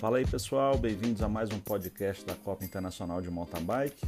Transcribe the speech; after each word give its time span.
Fala 0.00 0.16
aí 0.16 0.26
pessoal, 0.26 0.78
bem-vindos 0.78 1.20
a 1.20 1.28
mais 1.28 1.50
um 1.50 1.58
podcast 1.58 2.24
da 2.24 2.34
Copa 2.34 2.64
Internacional 2.64 3.20
de 3.20 3.30
Mountain 3.30 3.62
Bike. 3.64 4.02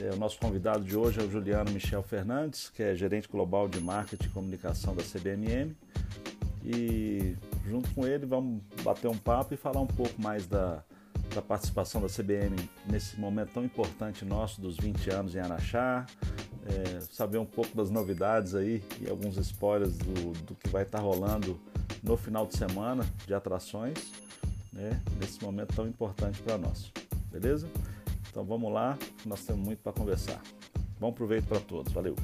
É, 0.00 0.10
o 0.10 0.16
nosso 0.16 0.38
convidado 0.38 0.82
de 0.82 0.96
hoje 0.96 1.20
é 1.20 1.22
o 1.22 1.30
Juliano 1.30 1.70
Michel 1.70 2.02
Fernandes, 2.02 2.70
que 2.70 2.82
é 2.82 2.94
gerente 2.94 3.28
global 3.28 3.68
de 3.68 3.78
marketing 3.78 4.24
e 4.24 4.30
comunicação 4.30 4.96
da 4.96 5.02
CBMM. 5.02 5.76
E 6.64 7.36
junto 7.68 7.94
com 7.94 8.06
ele 8.06 8.24
vamos 8.24 8.62
bater 8.82 9.06
um 9.08 9.18
papo 9.18 9.52
e 9.52 9.56
falar 9.58 9.82
um 9.82 9.86
pouco 9.86 10.18
mais 10.18 10.46
da, 10.46 10.82
da 11.34 11.42
participação 11.42 12.00
da 12.00 12.08
CBM 12.08 12.56
nesse 12.90 13.20
momento 13.20 13.52
tão 13.52 13.66
importante 13.66 14.24
nosso 14.24 14.62
dos 14.62 14.78
20 14.78 15.10
anos 15.10 15.34
em 15.34 15.40
Araxá, 15.40 16.06
é, 16.64 17.00
saber 17.00 17.36
um 17.36 17.44
pouco 17.44 17.76
das 17.76 17.90
novidades 17.90 18.54
aí 18.54 18.82
e 18.98 19.10
alguns 19.10 19.36
spoilers 19.36 19.98
do, 19.98 20.32
do 20.44 20.54
que 20.54 20.70
vai 20.70 20.84
estar 20.84 21.00
tá 21.00 21.04
rolando 21.04 21.60
no 22.02 22.16
final 22.16 22.46
de 22.46 22.56
semana 22.56 23.04
de 23.26 23.34
atrações, 23.34 24.10
né, 24.72 25.00
nesse 25.20 25.42
momento 25.42 25.74
tão 25.74 25.86
importante 25.86 26.40
para 26.42 26.56
nós. 26.56 26.90
Beleza? 27.30 27.68
Então 28.30 28.44
vamos 28.44 28.72
lá, 28.72 28.98
nós 29.26 29.44
temos 29.44 29.64
muito 29.64 29.80
para 29.82 29.92
conversar. 29.92 30.42
Bom 30.98 31.12
proveito 31.12 31.46
para 31.46 31.60
todos. 31.60 31.92
Valeu! 31.92 32.16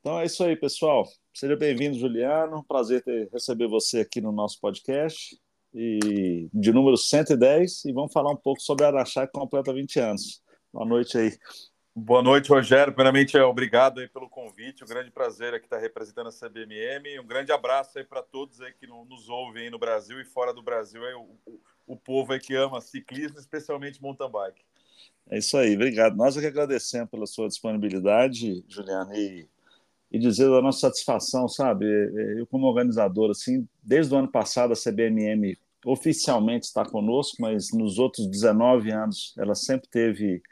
Então 0.00 0.20
é 0.20 0.26
isso 0.26 0.42
aí, 0.44 0.56
pessoal. 0.56 1.04
Seja 1.34 1.56
bem-vindo, 1.56 1.98
Juliano. 1.98 2.64
Prazer 2.66 3.02
ter, 3.02 3.28
receber 3.32 3.68
você 3.68 4.00
aqui 4.00 4.20
no 4.20 4.32
nosso 4.32 4.60
podcast. 4.60 5.36
E 5.74 6.48
de 6.52 6.72
número 6.72 6.96
110, 6.96 7.84
e 7.84 7.92
vamos 7.92 8.12
falar 8.12 8.30
um 8.30 8.36
pouco 8.36 8.60
sobre 8.60 8.84
a 8.84 8.88
Araxá 8.88 9.26
que 9.26 9.32
completa 9.32 9.72
20 9.72 10.00
anos. 10.00 10.42
Boa 10.72 10.86
noite 10.86 11.18
aí. 11.18 11.38
Boa 12.00 12.22
noite, 12.22 12.48
Rogério. 12.50 12.92
Primeiramente, 12.92 13.36
é, 13.36 13.42
obrigado 13.42 13.98
aí 13.98 14.08
pelo 14.08 14.28
convite. 14.28 14.84
Um 14.84 14.86
grande 14.86 15.10
prazer 15.10 15.52
aqui 15.52 15.66
estar 15.66 15.78
representando 15.78 16.28
a 16.28 16.32
CBMM. 16.32 17.18
Um 17.20 17.26
grande 17.26 17.50
abraço 17.50 17.98
aí 17.98 18.04
para 18.04 18.22
todos 18.22 18.60
aí 18.60 18.72
que 18.72 18.86
nos 18.86 19.28
ouvem 19.28 19.64
aí 19.64 19.70
no 19.70 19.80
Brasil 19.80 20.20
e 20.20 20.24
fora 20.24 20.54
do 20.54 20.62
Brasil. 20.62 21.04
Aí, 21.04 21.14
o, 21.14 21.36
o, 21.44 21.60
o 21.88 21.96
povo 21.96 22.32
aí 22.32 22.38
que 22.38 22.54
ama 22.54 22.80
ciclismo, 22.80 23.38
especialmente 23.38 24.00
mountain 24.00 24.30
bike. 24.30 24.62
É 25.28 25.38
isso 25.38 25.56
aí, 25.56 25.74
obrigado. 25.74 26.16
Nós 26.16 26.36
é 26.36 26.40
que 26.40 26.46
agradecemos 26.46 27.10
pela 27.10 27.26
sua 27.26 27.48
disponibilidade, 27.48 28.64
Juliano, 28.68 29.14
e 29.14 29.48
e 30.10 30.18
dizer 30.18 30.48
da 30.50 30.62
nossa 30.62 30.80
satisfação, 30.80 31.48
sabe? 31.48 31.84
Eu, 32.38 32.46
como 32.46 32.66
organizador, 32.66 33.30
assim, 33.30 33.66
desde 33.82 34.14
o 34.14 34.18
ano 34.18 34.28
passado 34.28 34.72
a 34.72 34.76
CBMM 34.76 35.56
oficialmente 35.84 36.66
está 36.66 36.84
conosco, 36.84 37.36
mas 37.40 37.68
nos 37.72 37.98
outros 37.98 38.26
19 38.26 38.90
anos 38.90 39.34
ela 39.38 39.54
sempre 39.54 39.88
teve 39.88 40.42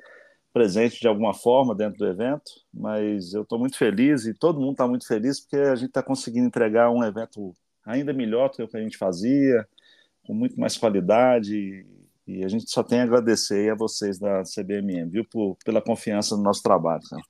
presente 0.52 1.00
de 1.00 1.08
alguma 1.08 1.34
forma 1.34 1.74
dentro 1.74 1.98
do 1.98 2.06
evento. 2.06 2.50
Mas 2.72 3.34
eu 3.34 3.42
estou 3.42 3.58
muito 3.58 3.76
feliz 3.76 4.26
e 4.26 4.34
todo 4.34 4.60
mundo 4.60 4.72
está 4.72 4.86
muito 4.86 5.06
feliz 5.06 5.40
porque 5.40 5.56
a 5.56 5.74
gente 5.74 5.88
está 5.88 6.02
conseguindo 6.02 6.46
entregar 6.46 6.90
um 6.90 7.02
evento 7.02 7.54
ainda 7.84 8.12
melhor 8.12 8.50
do 8.50 8.56
que 8.56 8.62
o 8.62 8.68
que 8.68 8.76
a 8.76 8.82
gente 8.82 8.98
fazia, 8.98 9.66
com 10.26 10.34
muito 10.34 10.58
mais 10.58 10.76
qualidade 10.76 11.86
e 12.26 12.44
a 12.44 12.48
gente 12.48 12.68
só 12.68 12.82
tem 12.82 13.00
a 13.00 13.04
agradecer 13.04 13.70
a 13.70 13.76
vocês 13.76 14.18
da 14.18 14.42
CBMM, 14.42 15.08
viu, 15.08 15.24
por, 15.24 15.56
pela 15.64 15.80
confiança 15.80 16.36
no 16.36 16.42
nosso 16.42 16.60
trabalho. 16.60 17.02
Cara. 17.08 17.22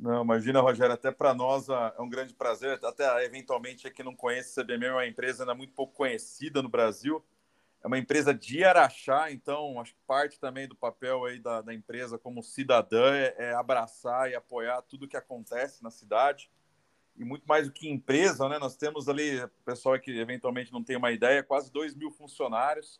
Não, 0.00 0.22
imagina, 0.22 0.62
Rogério, 0.62 0.94
até 0.94 1.10
para 1.10 1.34
nós 1.34 1.68
é 1.68 2.00
um 2.00 2.08
grande 2.08 2.32
prazer. 2.32 2.80
Até 2.82 3.22
eventualmente, 3.22 3.90
quem 3.90 4.02
não 4.02 4.16
conhece, 4.16 4.58
a 4.58 4.64
CBMM 4.64 4.86
é 4.86 4.92
uma 4.92 5.06
empresa 5.06 5.42
ainda 5.42 5.54
muito 5.54 5.74
pouco 5.74 5.92
conhecida 5.92 6.62
no 6.62 6.70
Brasil. 6.70 7.22
É 7.84 7.86
uma 7.86 7.98
empresa 7.98 8.32
de 8.32 8.64
Araxá, 8.64 9.30
então 9.30 9.78
acho 9.78 9.92
que 9.92 10.00
parte 10.06 10.40
também 10.40 10.66
do 10.66 10.74
papel 10.74 11.26
aí 11.26 11.38
da, 11.38 11.60
da 11.60 11.74
empresa 11.74 12.18
como 12.18 12.42
cidadã 12.42 13.14
é, 13.14 13.34
é 13.38 13.54
abraçar 13.54 14.30
e 14.30 14.34
apoiar 14.34 14.80
tudo 14.82 15.06
que 15.06 15.18
acontece 15.18 15.82
na 15.82 15.90
cidade 15.90 16.50
e 17.14 17.22
muito 17.22 17.44
mais 17.44 17.66
do 17.66 17.72
que 17.72 17.88
empresa, 17.88 18.48
né? 18.48 18.58
Nós 18.58 18.76
temos 18.76 19.06
ali, 19.06 19.46
pessoal 19.66 19.98
que 20.00 20.18
eventualmente 20.18 20.72
não 20.72 20.82
tem 20.82 20.96
uma 20.96 21.12
ideia, 21.12 21.42
quase 21.42 21.70
2 21.70 21.94
mil 21.94 22.10
funcionários 22.10 22.98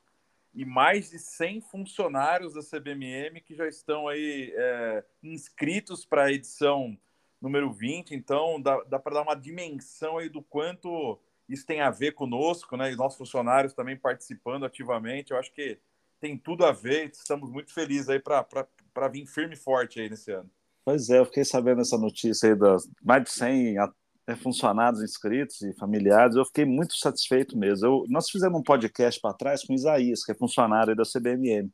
e 0.55 0.65
mais 0.65 1.11
de 1.11 1.19
100 1.19 1.61
funcionários 1.61 2.55
da 2.55 2.61
CBMM 2.61 3.41
que 3.41 3.55
já 3.55 3.69
estão 3.69 4.09
aí 4.09 4.53
é, 4.55 5.05
inscritos 5.23 6.05
para 6.05 6.25
a 6.25 6.33
edição 6.33 6.99
número 7.41 7.73
20. 7.73 8.15
Então, 8.15 8.61
dá, 8.61 8.83
dá 8.85 8.99
para 8.99 9.15
dar 9.15 9.23
uma 9.23 9.35
dimensão 9.35 10.19
aí 10.19 10.29
do 10.29 10.43
quanto 10.43 11.19
isso 11.49 11.67
tem 11.67 11.81
a 11.81 11.91
ver 11.91 12.13
conosco, 12.13 12.77
né? 12.77 12.93
E 12.93 12.97
nossos 12.97 13.19
funcionários 13.19 13.73
também 13.73 13.97
participando 13.97 14.65
ativamente. 14.65 15.33
Eu 15.33 15.39
acho 15.39 15.53
que 15.53 15.79
tem 16.21 16.37
tudo 16.37 16.65
a 16.65 16.73
ver. 16.73 17.11
Estamos 17.11 17.51
muito 17.51 17.73
felizes 17.73 18.09
aí 18.09 18.21
para 18.21 19.09
vir 19.09 19.27
firme 19.27 19.55
e 19.55 19.59
forte 19.59 20.01
aí 20.01 20.09
nesse 20.09 20.31
ano. 20.31 20.51
Pois 20.85 21.11
é, 21.11 21.19
eu 21.19 21.25
fiquei 21.25 21.45
sabendo 21.45 21.81
essa 21.81 21.99
notícia 21.99 22.51
aí 22.51 22.57
das 22.57 22.89
mais 23.03 23.25
de 23.25 23.31
100 23.31 23.75
né, 23.75 23.89
funcionários 24.37 25.03
inscritos 25.03 25.61
e 25.63 25.75
familiares, 25.75 26.37
eu 26.37 26.45
fiquei 26.45 26.65
muito 26.65 26.95
satisfeito 26.97 27.59
mesmo. 27.59 27.87
Eu, 27.87 28.05
nós 28.09 28.31
fizemos 28.31 28.59
um 28.59 28.63
podcast 28.63 29.21
para 29.21 29.35
trás 29.35 29.65
com 29.65 29.73
o 29.73 29.77
Isaías, 29.77 30.25
que 30.25 30.33
é 30.33 30.35
funcionário 30.35 30.95
da 30.95 31.03
CBMM. 31.05 31.71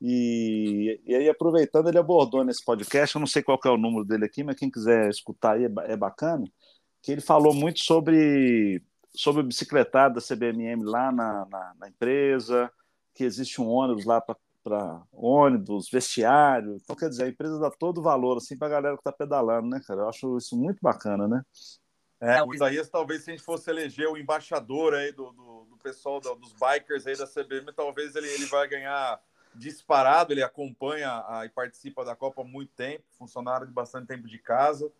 E, 0.00 1.00
e, 1.06 1.14
aí, 1.14 1.28
aproveitando, 1.28 1.88
ele 1.88 1.98
abordou 1.98 2.44
nesse 2.44 2.64
podcast, 2.64 3.14
eu 3.14 3.20
não 3.20 3.26
sei 3.26 3.42
qual 3.42 3.58
é 3.64 3.70
o 3.70 3.78
número 3.78 4.04
dele 4.04 4.26
aqui, 4.26 4.44
mas 4.44 4.56
quem 4.56 4.70
quiser 4.70 5.08
escutar 5.08 5.54
aí 5.54 5.64
é, 5.64 5.92
é 5.92 5.96
bacana, 5.96 6.44
que 7.02 7.12
ele 7.12 7.20
falou 7.20 7.54
muito 7.54 7.80
sobre, 7.80 8.82
sobre 9.14 9.42
o 9.42 9.46
bicicletado 9.46 10.14
da 10.14 10.20
CBMM 10.20 10.82
lá 10.84 11.10
na, 11.10 11.46
na, 11.46 11.74
na 11.78 11.88
empresa, 11.88 12.70
que 13.14 13.24
existe 13.24 13.60
um 13.60 13.68
ônibus 13.68 14.04
lá 14.04 14.20
para 14.20 14.36
para 14.64 15.02
ônibus, 15.12 15.90
vestiário. 15.90 16.78
Então, 16.82 16.96
quer 16.96 17.10
dizer, 17.10 17.24
a 17.24 17.28
empresa 17.28 17.60
dá 17.60 17.70
todo 17.70 17.98
o 17.98 18.02
valor 18.02 18.38
assim, 18.38 18.56
para 18.56 18.68
a 18.68 18.70
galera 18.70 18.96
que 18.96 19.00
está 19.00 19.12
pedalando, 19.12 19.68
né, 19.68 19.80
cara? 19.86 20.00
Eu 20.00 20.08
acho 20.08 20.38
isso 20.38 20.56
muito 20.56 20.78
bacana, 20.80 21.28
né? 21.28 21.42
É, 22.20 22.42
o 22.42 22.54
Isaías, 22.54 22.88
talvez, 22.88 23.22
se 23.22 23.30
a 23.30 23.34
gente 23.34 23.44
fosse 23.44 23.68
eleger 23.68 24.08
o 24.08 24.16
embaixador 24.16 24.94
aí 24.94 25.12
do, 25.12 25.30
do, 25.32 25.66
do 25.66 25.76
pessoal 25.76 26.20
do, 26.20 26.34
dos 26.36 26.54
bikers 26.54 27.06
aí 27.06 27.16
da 27.16 27.26
CBM, 27.26 27.70
talvez 27.74 28.16
ele, 28.16 28.28
ele 28.28 28.46
vai 28.46 28.66
ganhar 28.66 29.20
disparado. 29.54 30.32
Ele 30.32 30.42
acompanha 30.42 31.22
a, 31.28 31.44
e 31.44 31.50
participa 31.50 32.02
da 32.02 32.16
Copa 32.16 32.40
há 32.40 32.44
muito 32.44 32.72
tempo, 32.74 33.04
funcionário 33.18 33.66
de 33.66 33.72
bastante 33.72 34.06
tempo 34.06 34.26
de 34.26 34.38
casa. 34.38 34.90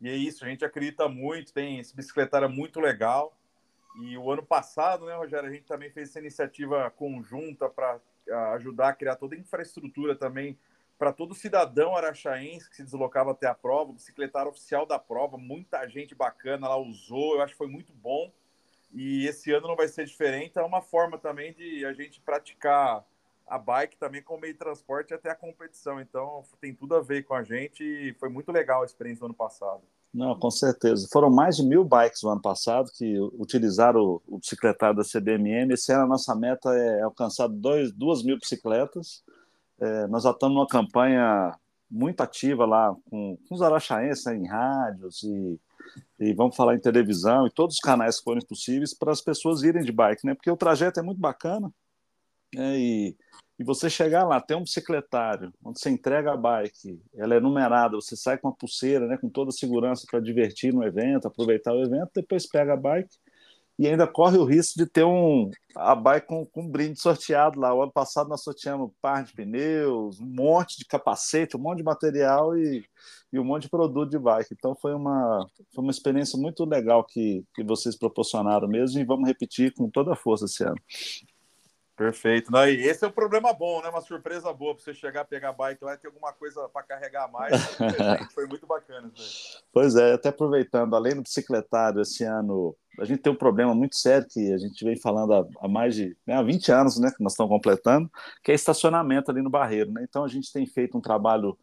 E 0.00 0.08
é 0.08 0.14
isso, 0.14 0.44
a 0.44 0.48
gente 0.48 0.64
acredita 0.64 1.08
muito, 1.08 1.52
tem 1.52 1.78
esse 1.78 1.94
bicicletário 1.94 2.48
muito 2.48 2.80
legal. 2.80 3.36
E 4.02 4.16
o 4.16 4.30
ano 4.30 4.42
passado, 4.42 5.04
né, 5.06 5.16
Rogério, 5.16 5.48
a 5.48 5.52
gente 5.52 5.66
também 5.66 5.90
fez 5.90 6.10
essa 6.10 6.20
iniciativa 6.20 6.88
conjunta 6.90 7.68
para 7.68 8.00
ajudar 8.54 8.88
a 8.88 8.94
criar 8.94 9.16
toda 9.16 9.34
a 9.34 9.38
infraestrutura 9.38 10.14
também 10.14 10.58
para 10.98 11.12
todo 11.12 11.34
cidadão 11.34 11.96
araxaense 11.96 12.68
que 12.68 12.76
se 12.76 12.84
deslocava 12.84 13.30
até 13.30 13.46
a 13.46 13.54
prova, 13.54 13.90
o 13.90 13.94
bicicletário 13.94 14.50
oficial 14.50 14.84
da 14.84 14.98
prova, 14.98 15.38
muita 15.38 15.88
gente 15.88 16.14
bacana 16.14 16.68
lá 16.68 16.76
usou, 16.76 17.36
eu 17.36 17.42
acho 17.42 17.54
que 17.54 17.58
foi 17.58 17.68
muito 17.68 17.92
bom. 17.92 18.30
E 18.92 19.26
esse 19.26 19.50
ano 19.52 19.68
não 19.68 19.76
vai 19.76 19.88
ser 19.88 20.04
diferente, 20.04 20.58
é 20.58 20.62
uma 20.62 20.82
forma 20.82 21.16
também 21.16 21.54
de 21.54 21.86
a 21.86 21.92
gente 21.92 22.20
praticar 22.20 23.02
a 23.46 23.58
bike 23.58 23.96
também 23.96 24.22
como 24.22 24.42
meio 24.42 24.52
de 24.52 24.58
transporte 24.58 25.14
até 25.14 25.30
a 25.30 25.34
competição. 25.34 26.00
Então 26.00 26.44
tem 26.60 26.74
tudo 26.74 26.94
a 26.94 27.00
ver 27.00 27.24
com 27.24 27.34
a 27.34 27.42
gente 27.42 27.82
e 27.82 28.12
foi 28.14 28.28
muito 28.28 28.52
legal 28.52 28.82
a 28.82 28.84
experiência 28.84 29.20
do 29.20 29.26
ano 29.26 29.34
passado. 29.34 29.82
Não, 30.12 30.36
com 30.36 30.50
certeza. 30.50 31.08
Foram 31.12 31.30
mais 31.30 31.56
de 31.56 31.62
mil 31.62 31.84
bikes 31.84 32.22
no 32.22 32.30
ano 32.30 32.42
passado 32.42 32.90
que 32.92 33.18
utilizaram 33.38 34.20
o, 34.26 34.38
bicicletário 34.38 34.96
da 34.96 35.04
CBMM. 35.04 35.72
Esse 35.72 35.92
ano 35.92 36.04
a 36.04 36.08
nossa 36.08 36.34
meta 36.34 36.68
é 36.74 37.02
alcançar 37.02 37.48
dois, 37.48 37.92
duas 37.92 38.24
mil 38.24 38.36
bicicletas. 38.36 39.22
É, 39.78 40.06
nós 40.08 40.24
já 40.24 40.32
estamos 40.32 40.56
numa 40.56 40.66
campanha 40.66 41.56
muito 41.88 42.20
ativa 42.20 42.66
lá 42.66 42.94
com, 43.08 43.38
com 43.48 43.54
os 43.54 43.62
araxaenses 43.62 44.24
né, 44.24 44.36
em 44.36 44.46
rádios 44.46 45.22
e, 45.22 45.60
e 46.20 46.34
vamos 46.34 46.54
falar 46.54 46.74
em 46.74 46.80
televisão 46.80 47.46
e 47.46 47.50
todos 47.50 47.76
os 47.76 47.80
canais 47.80 48.18
que 48.18 48.24
forem 48.24 48.44
possíveis 48.44 48.92
para 48.92 49.12
as 49.12 49.20
pessoas 49.20 49.62
irem 49.62 49.82
de 49.82 49.90
bike, 49.90 50.26
né? 50.26 50.34
Porque 50.34 50.50
o 50.50 50.56
trajeto 50.56 51.00
é 51.00 51.02
muito 51.02 51.20
bacana 51.20 51.72
né? 52.54 52.78
e 52.78 53.16
e 53.60 53.62
você 53.62 53.90
chegar 53.90 54.24
lá, 54.24 54.40
tem 54.40 54.56
um 54.56 54.62
bicicletário, 54.62 55.52
onde 55.62 55.78
você 55.78 55.90
entrega 55.90 56.32
a 56.32 56.36
bike, 56.36 56.98
ela 57.14 57.34
é 57.34 57.40
numerada, 57.40 57.94
você 57.94 58.16
sai 58.16 58.38
com 58.38 58.48
a 58.48 58.52
pulseira, 58.52 59.06
né, 59.06 59.18
com 59.18 59.28
toda 59.28 59.50
a 59.50 59.52
segurança 59.52 60.06
para 60.10 60.18
divertir 60.18 60.72
no 60.72 60.82
evento, 60.82 61.28
aproveitar 61.28 61.74
o 61.74 61.82
evento, 61.82 62.10
depois 62.14 62.46
pega 62.46 62.72
a 62.72 62.76
bike 62.76 63.14
e 63.78 63.86
ainda 63.86 64.06
corre 64.06 64.38
o 64.38 64.46
risco 64.46 64.78
de 64.78 64.86
ter 64.86 65.04
um 65.04 65.50
a 65.76 65.94
bike 65.94 66.26
com, 66.26 66.46
com 66.46 66.62
um 66.62 66.68
brinde 66.70 66.98
sorteado 66.98 67.60
lá. 67.60 67.74
O 67.74 67.82
ano 67.82 67.92
passado 67.92 68.30
nós 68.30 68.42
sorteamos 68.42 68.88
um 68.88 68.92
par 69.00 69.24
de 69.24 69.34
pneus, 69.34 70.18
um 70.18 70.26
monte 70.26 70.78
de 70.78 70.86
capacete, 70.86 71.54
um 71.54 71.60
monte 71.60 71.78
de 71.78 71.84
material 71.84 72.56
e, 72.56 72.82
e 73.30 73.38
um 73.38 73.44
monte 73.44 73.64
de 73.64 73.68
produto 73.68 74.08
de 74.08 74.18
bike. 74.18 74.54
Então 74.54 74.74
foi 74.74 74.94
uma, 74.94 75.46
foi 75.74 75.84
uma 75.84 75.90
experiência 75.90 76.38
muito 76.38 76.64
legal 76.64 77.04
que, 77.04 77.44
que 77.54 77.62
vocês 77.62 77.94
proporcionaram 77.94 78.66
mesmo 78.66 78.98
e 78.98 79.04
vamos 79.04 79.28
repetir 79.28 79.74
com 79.74 79.90
toda 79.90 80.14
a 80.14 80.16
força 80.16 80.46
esse 80.46 80.64
ano. 80.64 80.80
Perfeito. 82.00 82.50
Não, 82.50 82.66
e 82.66 82.80
esse 82.88 83.04
é 83.04 83.08
um 83.08 83.12
problema 83.12 83.52
bom, 83.52 83.82
né? 83.82 83.90
Uma 83.90 84.00
surpresa 84.00 84.50
boa 84.54 84.74
para 84.74 84.82
você 84.82 84.94
chegar, 84.94 85.22
pegar 85.26 85.50
a 85.50 85.52
bike 85.52 85.84
lá 85.84 85.92
e 85.92 85.98
ter 85.98 86.06
alguma 86.06 86.32
coisa 86.32 86.66
para 86.70 86.82
carregar 86.82 87.30
mais. 87.30 87.52
Foi 88.34 88.46
muito 88.46 88.66
bacana. 88.66 89.12
Pois 89.70 89.94
é, 89.96 90.14
até 90.14 90.30
aproveitando, 90.30 90.96
além 90.96 91.14
do 91.14 91.20
bicicletário, 91.20 92.00
esse 92.00 92.24
ano 92.24 92.74
a 92.98 93.04
gente 93.04 93.20
tem 93.20 93.30
um 93.30 93.36
problema 93.36 93.74
muito 93.74 93.96
sério 93.96 94.26
que 94.30 94.50
a 94.50 94.56
gente 94.56 94.82
vem 94.82 94.98
falando 94.98 95.34
há, 95.34 95.46
há 95.60 95.68
mais 95.68 95.94
de 95.94 96.16
né, 96.26 96.36
há 96.36 96.42
20 96.42 96.72
anos, 96.72 96.98
né, 96.98 97.12
que 97.14 97.22
nós 97.22 97.34
estamos 97.34 97.52
completando, 97.52 98.10
que 98.42 98.50
é 98.50 98.54
estacionamento 98.54 99.30
ali 99.30 99.42
no 99.42 99.50
Barreiro. 99.50 99.92
Né? 99.92 100.02
Então 100.08 100.24
a 100.24 100.28
gente 100.28 100.50
tem 100.50 100.66
feito 100.66 100.96
um 100.96 101.02
trabalho 101.02 101.54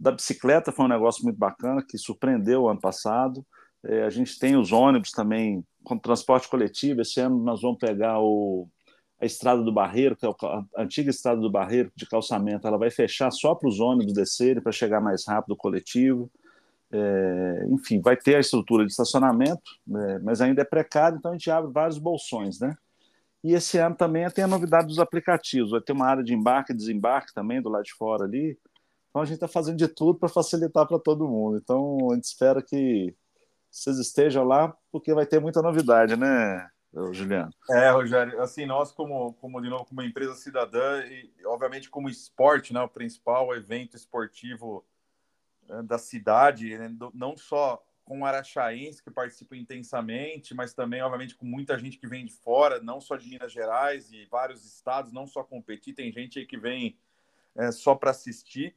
da 0.00 0.10
bicicleta, 0.10 0.72
foi 0.72 0.84
um 0.84 0.88
negócio 0.88 1.22
muito 1.22 1.38
bacana, 1.38 1.80
que 1.80 1.96
surpreendeu 1.96 2.62
o 2.62 2.68
ano 2.68 2.80
passado. 2.80 3.46
É, 3.84 4.02
a 4.02 4.10
gente 4.10 4.36
tem 4.36 4.56
os 4.56 4.72
ônibus 4.72 5.12
também 5.12 5.64
com 5.84 5.96
transporte 5.96 6.48
coletivo. 6.48 7.02
Esse 7.02 7.20
ano 7.20 7.38
nós 7.38 7.62
vamos 7.62 7.78
pegar 7.78 8.18
o, 8.18 8.68
a 9.20 9.24
Estrada 9.24 9.62
do 9.62 9.72
Barreiro, 9.72 10.14
que 10.14 10.26
é 10.26 10.28
a 10.28 10.82
antiga 10.82 11.10
Estrada 11.10 11.40
do 11.40 11.50
Barreiro 11.50 11.90
de 11.94 12.06
calçamento, 12.06 12.66
ela 12.66 12.76
vai 12.76 12.90
fechar 12.90 13.30
só 13.30 13.54
para 13.54 13.68
os 13.68 13.80
ônibus 13.80 14.12
descerem, 14.12 14.62
para 14.62 14.72
chegar 14.72 15.00
mais 15.00 15.26
rápido 15.26 15.52
o 15.52 15.56
coletivo. 15.56 16.30
É, 16.92 17.66
enfim, 17.70 18.00
vai 18.00 18.16
ter 18.16 18.36
a 18.36 18.40
estrutura 18.40 18.84
de 18.84 18.92
estacionamento, 18.92 19.62
é, 19.94 20.18
mas 20.20 20.40
ainda 20.40 20.62
é 20.62 20.64
precário, 20.64 21.18
então 21.18 21.32
a 21.32 21.34
gente 21.34 21.50
abre 21.50 21.72
vários 21.72 21.98
bolsões, 21.98 22.60
né? 22.60 22.76
E 23.42 23.54
esse 23.54 23.78
ano 23.78 23.94
também 23.96 24.28
tem 24.30 24.44
a 24.44 24.48
novidade 24.48 24.86
dos 24.86 24.98
aplicativos, 24.98 25.70
vai 25.70 25.80
ter 25.80 25.92
uma 25.92 26.06
área 26.06 26.22
de 26.22 26.34
embarque 26.34 26.72
e 26.72 26.76
desembarque 26.76 27.34
também 27.34 27.60
do 27.60 27.68
lado 27.68 27.84
de 27.84 27.94
fora 27.94 28.24
ali. 28.24 28.58
Então 29.10 29.22
a 29.22 29.24
gente 29.24 29.36
está 29.36 29.48
fazendo 29.48 29.76
de 29.76 29.88
tudo 29.88 30.18
para 30.18 30.28
facilitar 30.28 30.86
para 30.86 30.98
todo 30.98 31.28
mundo. 31.28 31.56
Então 31.56 32.10
a 32.10 32.14
gente 32.14 32.24
espera 32.24 32.62
que 32.62 33.14
vocês 33.70 33.98
estejam 33.98 34.44
lá, 34.44 34.74
porque 34.90 35.14
vai 35.14 35.26
ter 35.26 35.40
muita 35.40 35.62
novidade, 35.62 36.16
né, 36.16 36.68
Juliano? 37.12 37.50
É, 37.70 37.90
Rogério, 37.90 38.40
assim, 38.40 38.64
nós 38.64 38.92
como, 38.92 39.34
como 39.34 39.60
de 39.60 39.68
novo, 39.68 39.84
como 39.84 40.02
empresa 40.02 40.34
cidadã 40.34 41.04
e 41.04 41.30
obviamente 41.44 41.90
como 41.90 42.08
esporte, 42.08 42.72
né, 42.72 42.80
o 42.80 42.88
principal 42.88 43.54
evento 43.54 43.96
esportivo 43.96 44.84
né, 45.68 45.82
da 45.82 45.98
cidade, 45.98 46.76
né, 46.78 46.94
não 47.12 47.36
só 47.36 47.82
com 48.06 48.24
araxaense 48.24 49.02
que 49.02 49.10
participa 49.10 49.56
intensamente, 49.56 50.54
mas 50.54 50.72
também, 50.72 51.02
obviamente, 51.02 51.34
com 51.34 51.44
muita 51.44 51.76
gente 51.76 51.98
que 51.98 52.06
vem 52.06 52.24
de 52.24 52.32
fora, 52.32 52.80
não 52.80 53.00
só 53.00 53.16
de 53.16 53.28
Minas 53.28 53.52
Gerais 53.52 54.12
e 54.12 54.24
vários 54.26 54.64
estados, 54.64 55.12
não 55.12 55.26
só 55.26 55.42
competir, 55.42 55.92
tem 55.92 56.12
gente 56.12 56.38
aí 56.38 56.46
que 56.46 56.56
vem 56.56 56.96
é, 57.56 57.72
só 57.72 57.96
para 57.96 58.12
assistir. 58.12 58.76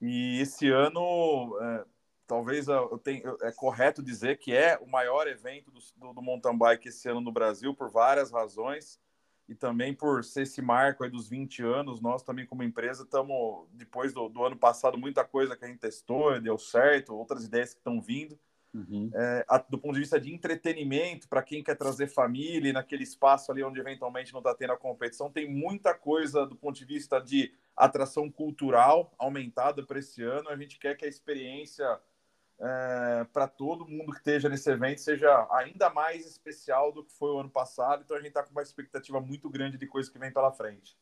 E 0.00 0.40
esse 0.40 0.68
ano, 0.68 1.58
é, 1.60 1.84
talvez 2.32 2.66
eu 2.66 2.96
tenha, 2.96 3.22
é 3.42 3.52
correto 3.52 4.02
dizer 4.02 4.38
que 4.38 4.54
é 4.54 4.78
o 4.80 4.90
maior 4.90 5.28
evento 5.28 5.70
do, 5.70 6.14
do, 6.14 6.22
mountain 6.22 6.56
bike 6.56 6.88
esse 6.88 7.06
ano 7.06 7.20
no 7.20 7.30
Brasil, 7.30 7.74
por 7.74 7.90
várias 7.90 8.32
razões 8.32 8.98
e 9.46 9.54
também 9.54 9.92
por 9.92 10.24
ser 10.24 10.44
esse 10.44 10.62
marco 10.62 11.04
aí 11.04 11.10
dos 11.10 11.28
20 11.28 11.62
anos, 11.62 12.00
nós 12.00 12.22
também 12.22 12.46
como 12.46 12.62
empresa 12.62 13.02
estamos, 13.02 13.68
depois 13.74 14.14
do, 14.14 14.30
do, 14.30 14.42
ano 14.42 14.56
passado, 14.56 14.96
muita 14.96 15.22
coisa 15.24 15.54
que 15.54 15.66
a 15.66 15.68
gente 15.68 15.80
testou, 15.80 16.40
deu 16.40 16.56
certo, 16.56 17.14
outras 17.14 17.44
ideias 17.44 17.74
que 17.74 17.80
estão 17.80 18.00
vindo. 18.00 18.38
Uhum. 18.72 19.10
É, 19.14 19.44
a, 19.46 19.58
do 19.58 19.76
ponto 19.76 19.92
de 19.92 20.00
vista 20.00 20.18
de 20.18 20.32
entretenimento, 20.32 21.28
para 21.28 21.42
quem 21.42 21.62
quer 21.62 21.76
trazer 21.76 22.06
família, 22.06 22.72
naquele 22.72 23.02
espaço 23.02 23.52
ali 23.52 23.62
onde 23.62 23.78
eventualmente 23.78 24.32
não 24.32 24.40
está 24.40 24.54
tendo 24.54 24.72
a 24.72 24.78
competição, 24.78 25.30
tem 25.30 25.50
muita 25.50 25.92
coisa 25.92 26.46
do 26.46 26.56
ponto 26.56 26.78
de 26.78 26.86
vista 26.86 27.20
de 27.20 27.52
atração 27.76 28.30
cultural 28.30 29.12
aumentada 29.18 29.84
para 29.84 29.98
esse 29.98 30.22
ano. 30.22 30.48
A 30.48 30.56
gente 30.56 30.78
quer 30.78 30.96
que 30.96 31.04
a 31.04 31.08
experiência 31.08 32.00
é, 32.62 33.26
para 33.32 33.48
todo 33.48 33.88
mundo 33.88 34.12
que 34.12 34.18
esteja 34.18 34.48
nesse 34.48 34.70
evento 34.70 35.00
seja 35.00 35.48
ainda 35.50 35.90
mais 35.90 36.24
especial 36.24 36.92
do 36.92 37.04
que 37.04 37.12
foi 37.12 37.30
o 37.30 37.38
ano 37.38 37.50
passado. 37.50 38.02
Então 38.04 38.16
a 38.16 38.20
gente 38.20 38.28
está 38.28 38.42
com 38.44 38.52
uma 38.52 38.62
expectativa 38.62 39.20
muito 39.20 39.50
grande 39.50 39.76
de 39.76 39.86
coisas 39.86 40.12
que 40.12 40.18
vem 40.18 40.32
pela 40.32 40.52
frente. 40.52 40.96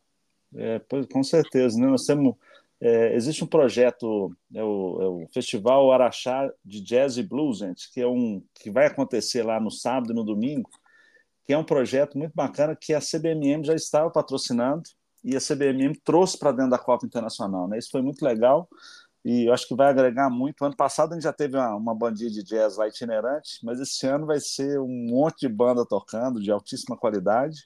É, 0.54 0.80
com 1.12 1.22
certeza, 1.22 1.78
né? 1.78 1.86
Nós 1.86 2.04
temos, 2.06 2.34
é, 2.80 3.14
existe 3.14 3.44
um 3.44 3.46
projeto, 3.46 4.34
é 4.54 4.64
o, 4.64 5.02
é 5.02 5.06
o, 5.06 5.28
Festival 5.34 5.92
Araxá 5.92 6.50
de 6.64 6.80
Jazz 6.80 7.18
e 7.18 7.22
Blues, 7.22 7.58
gente, 7.58 7.92
que 7.92 8.00
é 8.00 8.06
um 8.06 8.42
que 8.54 8.70
vai 8.70 8.86
acontecer 8.86 9.42
lá 9.42 9.60
no 9.60 9.70
sábado 9.70 10.12
e 10.12 10.16
no 10.16 10.24
domingo, 10.24 10.70
que 11.46 11.52
é 11.52 11.58
um 11.58 11.64
projeto 11.64 12.16
muito 12.16 12.32
bacana 12.34 12.74
que 12.74 12.94
a 12.94 13.00
CBMM 13.00 13.64
já 13.64 13.74
estava 13.74 14.10
patrocinando 14.10 14.82
e 15.22 15.36
a 15.36 15.40
CBMM 15.40 15.94
trouxe 16.02 16.38
para 16.38 16.52
dentro 16.52 16.70
da 16.70 16.78
Copa 16.78 17.04
Internacional, 17.04 17.68
né? 17.68 17.76
Isso 17.76 17.90
foi 17.90 18.00
muito 18.00 18.24
legal 18.24 18.66
e 19.24 19.48
eu 19.48 19.52
acho 19.52 19.68
que 19.68 19.74
vai 19.74 19.88
agregar 19.88 20.30
muito. 20.30 20.64
Ano 20.64 20.76
passado 20.76 21.12
a 21.12 21.14
gente 21.14 21.24
já 21.24 21.32
teve 21.32 21.56
uma, 21.56 21.74
uma 21.74 21.94
bandinha 21.94 22.30
de 22.30 22.42
jazz 22.42 22.76
lá 22.76 22.88
itinerante, 22.88 23.58
mas 23.62 23.78
esse 23.80 24.06
ano 24.06 24.26
vai 24.26 24.40
ser 24.40 24.80
um 24.80 25.06
monte 25.10 25.40
de 25.40 25.48
banda 25.48 25.84
tocando 25.86 26.40
de 26.40 26.50
altíssima 26.50 26.96
qualidade. 26.96 27.58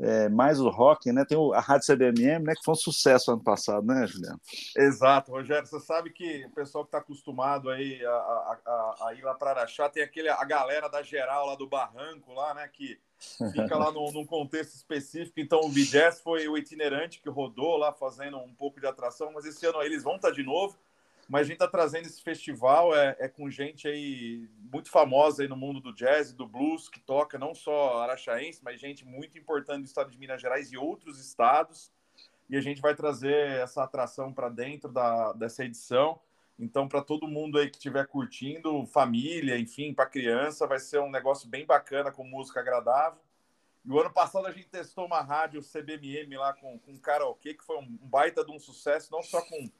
É, 0.00 0.28
mais 0.28 0.60
o 0.60 0.68
rock, 0.68 1.10
né? 1.10 1.24
Tem 1.24 1.36
o, 1.36 1.52
a 1.52 1.58
Rádio 1.58 1.92
CBMM, 1.92 2.44
né? 2.44 2.54
Que 2.54 2.62
foi 2.64 2.72
um 2.72 2.76
sucesso 2.76 3.32
ano 3.32 3.42
passado, 3.42 3.84
né, 3.84 4.06
Juliano? 4.06 4.40
Exato, 4.76 5.32
Rogério. 5.32 5.66
Você 5.66 5.80
sabe 5.80 6.10
que 6.10 6.46
o 6.46 6.50
pessoal 6.50 6.84
que 6.84 6.88
está 6.88 6.98
acostumado 6.98 7.68
aí 7.68 8.04
a, 8.04 8.10
a, 8.10 8.58
a, 8.64 9.08
a, 9.08 9.14
ir 9.14 9.22
lá 9.22 9.34
para 9.34 9.50
Araxá 9.50 9.88
tem 9.88 10.00
aquele, 10.00 10.28
a 10.28 10.44
galera 10.44 10.88
da 10.88 11.02
geral 11.02 11.46
lá 11.46 11.56
do 11.56 11.66
Barranco, 11.66 12.32
lá, 12.32 12.54
né? 12.54 12.68
Que 12.68 12.96
fica 13.52 13.76
lá 13.76 13.90
no, 13.90 14.12
num 14.12 14.24
contexto 14.24 14.74
específico. 14.74 15.40
Então 15.40 15.60
o 15.62 15.68
B-Jazz 15.68 16.20
foi 16.20 16.46
o 16.46 16.56
itinerante 16.56 17.20
que 17.20 17.28
rodou 17.28 17.76
lá 17.76 17.92
fazendo 17.92 18.38
um 18.38 18.54
pouco 18.54 18.78
de 18.78 18.86
atração, 18.86 19.32
mas 19.32 19.44
esse 19.44 19.66
ano 19.66 19.80
aí 19.80 19.86
eles 19.86 20.04
vão 20.04 20.14
estar 20.14 20.28
tá 20.28 20.34
de 20.34 20.44
novo. 20.44 20.76
Mas 21.28 21.42
a 21.42 21.44
gente 21.44 21.54
está 21.54 21.68
trazendo 21.68 22.06
esse 22.06 22.22
festival 22.22 22.96
é, 22.96 23.14
é, 23.18 23.28
com 23.28 23.50
gente 23.50 23.86
aí 23.86 24.48
muito 24.72 24.90
famosa 24.90 25.42
aí 25.42 25.48
no 25.48 25.56
mundo 25.56 25.78
do 25.78 25.92
jazz 25.92 26.32
do 26.32 26.46
blues, 26.46 26.88
que 26.88 27.00
toca 27.00 27.38
não 27.38 27.54
só 27.54 27.98
araxaense, 27.98 28.64
mas 28.64 28.80
gente 28.80 29.04
muito 29.04 29.36
importante 29.36 29.82
do 29.82 29.86
estado 29.86 30.10
de 30.10 30.18
Minas 30.18 30.40
Gerais 30.40 30.72
e 30.72 30.78
outros 30.78 31.20
estados. 31.20 31.92
E 32.48 32.56
a 32.56 32.62
gente 32.62 32.80
vai 32.80 32.94
trazer 32.94 33.34
essa 33.60 33.84
atração 33.84 34.32
para 34.32 34.48
dentro 34.48 34.90
da, 34.90 35.34
dessa 35.34 35.64
edição. 35.64 36.18
Então, 36.58 36.88
para 36.88 37.02
todo 37.02 37.28
mundo 37.28 37.58
aí 37.58 37.68
que 37.68 37.76
estiver 37.76 38.06
curtindo, 38.06 38.86
família, 38.86 39.58
enfim, 39.58 39.92
para 39.92 40.06
criança, 40.06 40.66
vai 40.66 40.78
ser 40.78 40.98
um 40.98 41.10
negócio 41.10 41.46
bem 41.46 41.66
bacana, 41.66 42.10
com 42.10 42.24
música 42.24 42.60
agradável. 42.60 43.20
E 43.84 43.90
o 43.90 44.00
ano 44.00 44.10
passado 44.10 44.46
a 44.46 44.50
gente 44.50 44.68
testou 44.68 45.04
uma 45.04 45.20
rádio 45.20 45.60
CBMM 45.62 46.36
lá 46.36 46.54
com, 46.54 46.78
com 46.78 46.98
karaokê, 46.98 47.52
que 47.52 47.64
foi 47.64 47.76
um 47.76 47.98
baita 48.00 48.42
de 48.42 48.50
um 48.50 48.58
sucesso, 48.58 49.12
não 49.12 49.22
só 49.22 49.42
com 49.42 49.70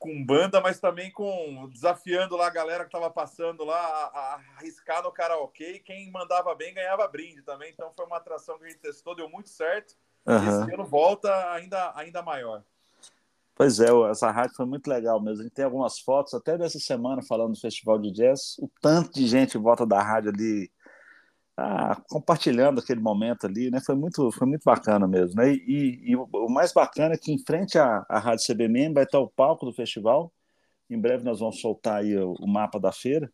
com 0.00 0.24
banda, 0.24 0.62
mas 0.62 0.80
também 0.80 1.12
com 1.12 1.68
desafiando 1.70 2.34
lá 2.34 2.46
a 2.46 2.50
galera 2.50 2.84
que 2.84 2.88
estava 2.88 3.10
passando 3.10 3.62
lá 3.64 3.76
a, 3.76 4.06
a, 4.06 4.40
arriscar 4.56 5.02
no 5.02 5.12
karaokê 5.12 5.78
quem 5.78 6.10
mandava 6.10 6.54
bem 6.54 6.72
ganhava 6.72 7.06
brinde 7.06 7.42
também. 7.42 7.70
Então 7.70 7.92
foi 7.94 8.06
uma 8.06 8.16
atração 8.16 8.58
que 8.58 8.64
a 8.64 8.68
gente 8.68 8.80
testou, 8.80 9.14
deu 9.14 9.28
muito 9.28 9.50
certo. 9.50 9.94
Uhum. 10.26 10.62
Esse 10.62 10.74
ano 10.74 10.84
volta 10.84 11.52
ainda, 11.52 11.92
ainda 11.94 12.22
maior. 12.22 12.64
Pois 13.54 13.78
é, 13.78 13.90
essa 14.10 14.30
rádio 14.30 14.56
foi 14.56 14.64
muito 14.64 14.88
legal 14.88 15.20
mesmo. 15.20 15.40
A 15.40 15.42
gente 15.42 15.54
tem 15.54 15.66
algumas 15.66 15.98
fotos 15.98 16.32
até 16.32 16.56
dessa 16.56 16.78
semana 16.78 17.20
falando 17.22 17.52
do 17.52 17.60
Festival 17.60 17.98
de 17.98 18.10
Jazz. 18.10 18.56
O 18.58 18.70
tanto 18.80 19.12
de 19.12 19.26
gente 19.26 19.58
volta 19.58 19.84
da 19.84 20.02
rádio 20.02 20.30
ali 20.30 20.70
ah, 21.62 22.02
compartilhando 22.08 22.80
aquele 22.80 23.00
momento 23.00 23.46
ali, 23.46 23.70
né? 23.70 23.80
Foi 23.84 23.94
muito, 23.94 24.32
foi 24.32 24.46
muito 24.46 24.62
bacana 24.64 25.06
mesmo, 25.06 25.36
né? 25.42 25.52
E, 25.52 25.62
e, 25.66 26.12
e 26.12 26.16
o 26.16 26.48
mais 26.48 26.72
bacana 26.72 27.14
é 27.14 27.18
que 27.18 27.30
em 27.30 27.38
frente 27.38 27.78
à, 27.78 28.04
à 28.08 28.18
Rádio 28.18 28.46
CBM 28.46 28.94
vai 28.94 29.04
estar 29.04 29.18
o 29.20 29.28
palco 29.28 29.66
do 29.66 29.72
festival. 29.72 30.32
Em 30.88 30.98
breve 30.98 31.22
nós 31.22 31.40
vamos 31.40 31.60
soltar 31.60 32.00
aí 32.00 32.16
o, 32.16 32.32
o 32.40 32.48
mapa 32.48 32.80
da 32.80 32.92
feira. 32.92 33.30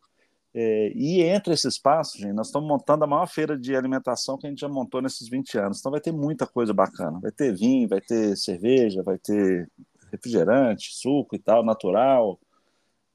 É, 0.53 0.91
e 0.93 1.21
entre 1.21 1.53
esse 1.53 1.67
espaço, 1.67 2.17
gente, 2.17 2.33
nós 2.33 2.47
estamos 2.47 2.67
montando 2.67 3.05
a 3.05 3.07
maior 3.07 3.27
feira 3.27 3.57
de 3.57 3.75
alimentação 3.75 4.37
que 4.37 4.45
a 4.45 4.49
gente 4.49 4.59
já 4.59 4.67
montou 4.67 5.01
nesses 5.01 5.29
20 5.29 5.57
anos. 5.57 5.79
Então 5.79 5.91
vai 5.91 6.01
ter 6.01 6.11
muita 6.11 6.45
coisa 6.45 6.73
bacana. 6.73 7.19
Vai 7.21 7.31
ter 7.31 7.55
vinho, 7.55 7.87
vai 7.87 8.01
ter 8.01 8.35
cerveja, 8.35 9.03
vai 9.03 9.17
ter 9.17 9.69
refrigerante, 10.11 10.89
suco 10.93 11.35
e 11.35 11.39
tal, 11.39 11.63
natural 11.63 12.39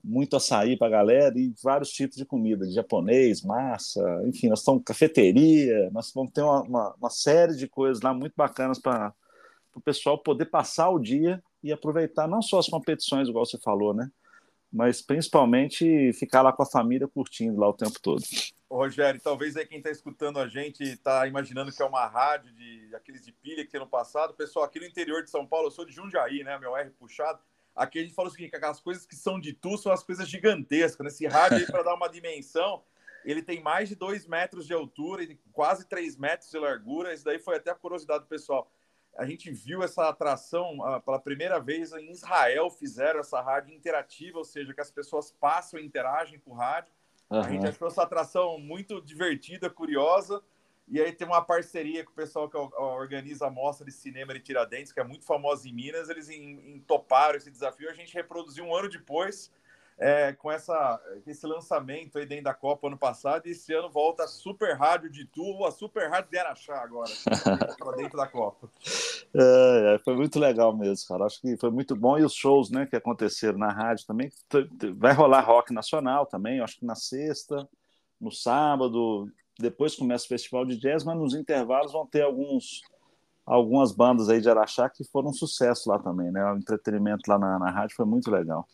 muito 0.02 0.36
açaí 0.36 0.76
para 0.76 0.88
a 0.88 0.90
galera 0.90 1.38
e 1.38 1.54
vários 1.62 1.90
tipos 1.90 2.16
de 2.16 2.24
comida, 2.24 2.66
de 2.66 2.74
japonês, 2.74 3.42
massa, 3.42 4.00
enfim, 4.26 4.48
nós 4.48 4.58
estamos 4.58 4.82
cafeteria, 4.84 5.90
nós 5.92 6.12
vamos 6.12 6.32
ter 6.32 6.42
uma, 6.42 6.62
uma, 6.62 6.94
uma 6.94 7.10
série 7.10 7.54
de 7.54 7.68
coisas 7.68 8.02
lá 8.02 8.12
muito 8.12 8.34
bacanas 8.36 8.80
para 8.80 9.14
o 9.74 9.80
pessoal 9.80 10.18
poder 10.18 10.46
passar 10.46 10.90
o 10.90 10.98
dia 10.98 11.42
e 11.62 11.72
aproveitar 11.72 12.26
não 12.26 12.42
só 12.42 12.58
as 12.58 12.68
competições, 12.68 13.28
igual 13.28 13.46
você 13.46 13.58
falou, 13.58 13.94
né? 13.94 14.10
Mas 14.72 15.02
principalmente 15.02 16.12
ficar 16.14 16.42
lá 16.42 16.52
com 16.52 16.62
a 16.62 16.66
família 16.66 17.06
curtindo 17.06 17.60
lá 17.60 17.68
o 17.68 17.74
tempo 17.74 18.00
todo. 18.00 18.22
Rogério, 18.68 19.20
talvez 19.22 19.54
aí 19.54 19.66
quem 19.66 19.78
está 19.78 19.90
escutando 19.90 20.38
a 20.38 20.48
gente 20.48 20.82
está 20.82 21.28
imaginando 21.28 21.70
que 21.70 21.82
é 21.82 21.84
uma 21.84 22.06
rádio 22.06 22.50
de 22.54 22.90
aqueles 22.94 23.22
de 23.24 23.30
pilha 23.30 23.64
que 23.64 23.70
tem 23.70 23.78
no 23.78 23.86
passado. 23.86 24.32
Pessoal, 24.32 24.64
aqui 24.64 24.80
no 24.80 24.86
interior 24.86 25.22
de 25.22 25.30
São 25.30 25.46
Paulo, 25.46 25.66
eu 25.66 25.70
sou 25.70 25.84
de 25.84 25.92
Jundiaí, 25.92 26.42
né? 26.42 26.58
Meu 26.58 26.74
R 26.74 26.90
puxado 26.90 27.38
Aqui 27.74 27.98
a 27.98 28.02
gente 28.02 28.14
fala 28.14 28.28
o 28.28 28.30
seguinte: 28.30 28.50
que 28.50 28.56
aquelas 28.56 28.80
coisas 28.80 29.06
que 29.06 29.16
são 29.16 29.40
de 29.40 29.52
tu 29.52 29.76
são 29.76 29.92
as 29.92 30.02
coisas 30.02 30.28
gigantescas. 30.28 31.04
Nesse 31.04 31.26
rádio 31.26 31.58
aí, 31.58 31.66
para 31.66 31.82
dar 31.82 31.94
uma 31.94 32.08
dimensão, 32.08 32.82
ele 33.24 33.42
tem 33.42 33.62
mais 33.62 33.88
de 33.88 33.94
2 33.94 34.26
metros 34.26 34.66
de 34.66 34.74
altura 34.74 35.22
e 35.22 35.38
quase 35.52 35.86
3 35.86 36.16
metros 36.16 36.50
de 36.50 36.58
largura. 36.58 37.14
Isso 37.14 37.24
daí 37.24 37.38
foi 37.38 37.56
até 37.56 37.70
a 37.70 37.74
curiosidade 37.74 38.24
do 38.24 38.28
pessoal. 38.28 38.70
A 39.16 39.26
gente 39.26 39.50
viu 39.50 39.82
essa 39.82 40.08
atração 40.08 40.78
uh, 40.78 41.00
pela 41.02 41.18
primeira 41.18 41.60
vez 41.60 41.92
em 41.92 42.10
Israel, 42.10 42.70
fizeram 42.70 43.20
essa 43.20 43.40
rádio 43.42 43.74
interativa, 43.74 44.38
ou 44.38 44.44
seja, 44.44 44.72
que 44.72 44.80
as 44.80 44.90
pessoas 44.90 45.30
passam 45.32 45.78
e 45.78 45.84
interagem 45.84 46.38
com 46.38 46.52
o 46.52 46.54
rádio. 46.54 46.92
Uhum. 47.28 47.40
A 47.40 47.48
gente 47.48 47.66
achou 47.66 47.88
essa 47.88 48.02
atração 48.02 48.58
muito 48.58 49.00
divertida, 49.02 49.68
curiosa. 49.68 50.42
E 50.88 51.00
aí 51.00 51.12
tem 51.12 51.26
uma 51.26 51.42
parceria 51.42 52.04
com 52.04 52.10
o 52.10 52.14
pessoal 52.14 52.48
que 52.48 52.56
organiza 52.56 53.46
a 53.46 53.50
mostra 53.50 53.86
de 53.86 53.92
cinema 53.92 54.34
de 54.34 54.40
Tiradentes, 54.40 54.92
que 54.92 55.00
é 55.00 55.04
muito 55.04 55.24
famosa 55.24 55.68
em 55.68 55.72
Minas. 55.72 56.08
Eles 56.08 56.28
entoparam 56.28 57.36
esse 57.36 57.50
desafio. 57.50 57.88
A 57.88 57.94
gente 57.94 58.12
reproduziu 58.14 58.64
um 58.64 58.74
ano 58.74 58.88
depois. 58.88 59.50
é, 59.98 60.32
com 60.32 60.50
essa, 60.50 61.00
esse 61.26 61.46
lançamento 61.46 62.18
aí 62.18 62.26
dentro 62.26 62.44
da 62.44 62.54
Copa 62.54 62.88
ano 62.88 62.98
passado, 62.98 63.46
e 63.46 63.50
esse 63.50 63.72
ano 63.72 63.90
volta 63.90 64.24
a 64.24 64.26
Super 64.28 64.76
Rádio 64.76 65.10
de 65.10 65.24
Tu, 65.26 65.64
a 65.64 65.70
Super 65.70 66.10
Rádio 66.10 66.30
de 66.30 66.38
Araxá 66.38 66.82
agora, 66.82 67.10
para 67.78 67.96
dentro 67.96 68.16
da 68.16 68.26
Copa. 68.26 68.68
É, 69.34 69.94
é, 69.94 69.98
foi 70.00 70.16
muito 70.16 70.38
legal 70.38 70.76
mesmo, 70.76 71.06
cara. 71.06 71.24
Acho 71.24 71.40
que 71.40 71.56
foi 71.56 71.70
muito 71.70 71.94
bom. 71.94 72.18
E 72.18 72.24
os 72.24 72.34
shows 72.34 72.70
né, 72.70 72.86
que 72.86 72.96
aconteceram 72.96 73.58
na 73.58 73.72
rádio 73.72 74.06
também. 74.06 74.30
Vai 74.96 75.12
rolar 75.12 75.40
rock 75.40 75.72
nacional 75.72 76.26
também, 76.26 76.60
acho 76.60 76.78
que 76.78 76.86
na 76.86 76.96
sexta, 76.96 77.68
no 78.20 78.30
sábado. 78.30 79.30
Depois 79.62 79.96
começa 79.96 80.24
o 80.24 80.28
festival 80.28 80.66
de 80.66 80.76
jazz, 80.76 81.04
mas 81.04 81.16
nos 81.16 81.34
intervalos 81.34 81.92
vão 81.92 82.06
ter 82.06 82.22
alguns 82.22 82.82
algumas 83.44 83.92
bandas 83.92 84.28
aí 84.28 84.40
de 84.40 84.48
Araxá 84.48 84.88
que 84.88 85.04
foram 85.04 85.30
um 85.30 85.32
sucesso 85.32 85.88
lá 85.88 85.98
também, 85.98 86.30
né? 86.30 86.44
O 86.52 86.56
entretenimento 86.56 87.28
lá 87.28 87.38
na, 87.38 87.58
na 87.58 87.70
rádio 87.70 87.96
foi 87.96 88.06
muito 88.06 88.30
legal. 88.30 88.66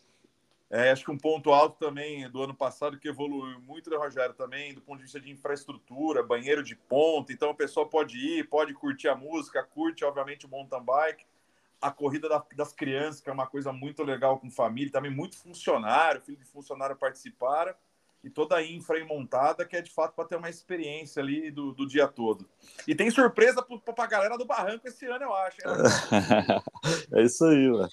É, 0.69 0.91
acho 0.91 1.03
que 1.03 1.11
um 1.11 1.17
ponto 1.17 1.51
alto 1.51 1.79
também 1.79 2.29
do 2.29 2.43
ano 2.43 2.53
passado 2.53 2.99
que 2.99 3.07
evoluiu 3.07 3.59
muito, 3.61 3.89
né, 3.89 3.97
Rogério, 3.97 4.35
também 4.35 4.71
do 4.71 4.81
ponto 4.81 4.97
de 4.97 5.03
vista 5.03 5.19
de 5.19 5.31
infraestrutura, 5.31 6.21
banheiro 6.21 6.61
de 6.61 6.75
ponta, 6.75 7.33
então 7.33 7.49
o 7.49 7.55
pessoal 7.55 7.87
pode 7.87 8.17
ir, 8.17 8.47
pode 8.47 8.75
curtir 8.75 9.07
a 9.07 9.15
música, 9.15 9.63
curte, 9.63 10.05
obviamente, 10.05 10.45
o 10.45 10.49
mountain 10.49 10.83
bike, 10.83 11.25
a 11.81 11.89
corrida 11.89 12.29
da, 12.29 12.45
das 12.55 12.71
crianças, 12.71 13.19
que 13.19 13.31
é 13.31 13.33
uma 13.33 13.47
coisa 13.47 13.73
muito 13.73 14.03
legal 14.03 14.37
com 14.37 14.51
família, 14.51 14.91
também 14.91 15.09
muito 15.09 15.37
funcionário, 15.37 16.21
filho 16.21 16.37
de 16.37 16.45
funcionário 16.45 16.95
participaram, 16.95 17.73
e 18.23 18.29
toda 18.29 18.55
a 18.55 18.65
infra 18.65 18.97
aí 18.97 19.03
montada, 19.05 19.65
que 19.65 19.75
é 19.75 19.81
de 19.81 19.91
fato 19.91 20.13
para 20.13 20.25
ter 20.25 20.35
uma 20.35 20.49
experiência 20.49 21.21
ali 21.21 21.49
do, 21.51 21.71
do 21.73 21.87
dia 21.87 22.07
todo. 22.07 22.45
E 22.87 22.93
tem 22.93 23.09
surpresa 23.09 23.61
para 23.63 24.03
a 24.03 24.07
galera 24.07 24.37
do 24.37 24.45
Barranco 24.45 24.87
esse 24.87 25.05
ano, 25.05 25.23
eu 25.23 25.33
acho. 25.33 25.57
é 27.13 27.23
isso 27.23 27.45
aí, 27.45 27.69
mano. 27.69 27.89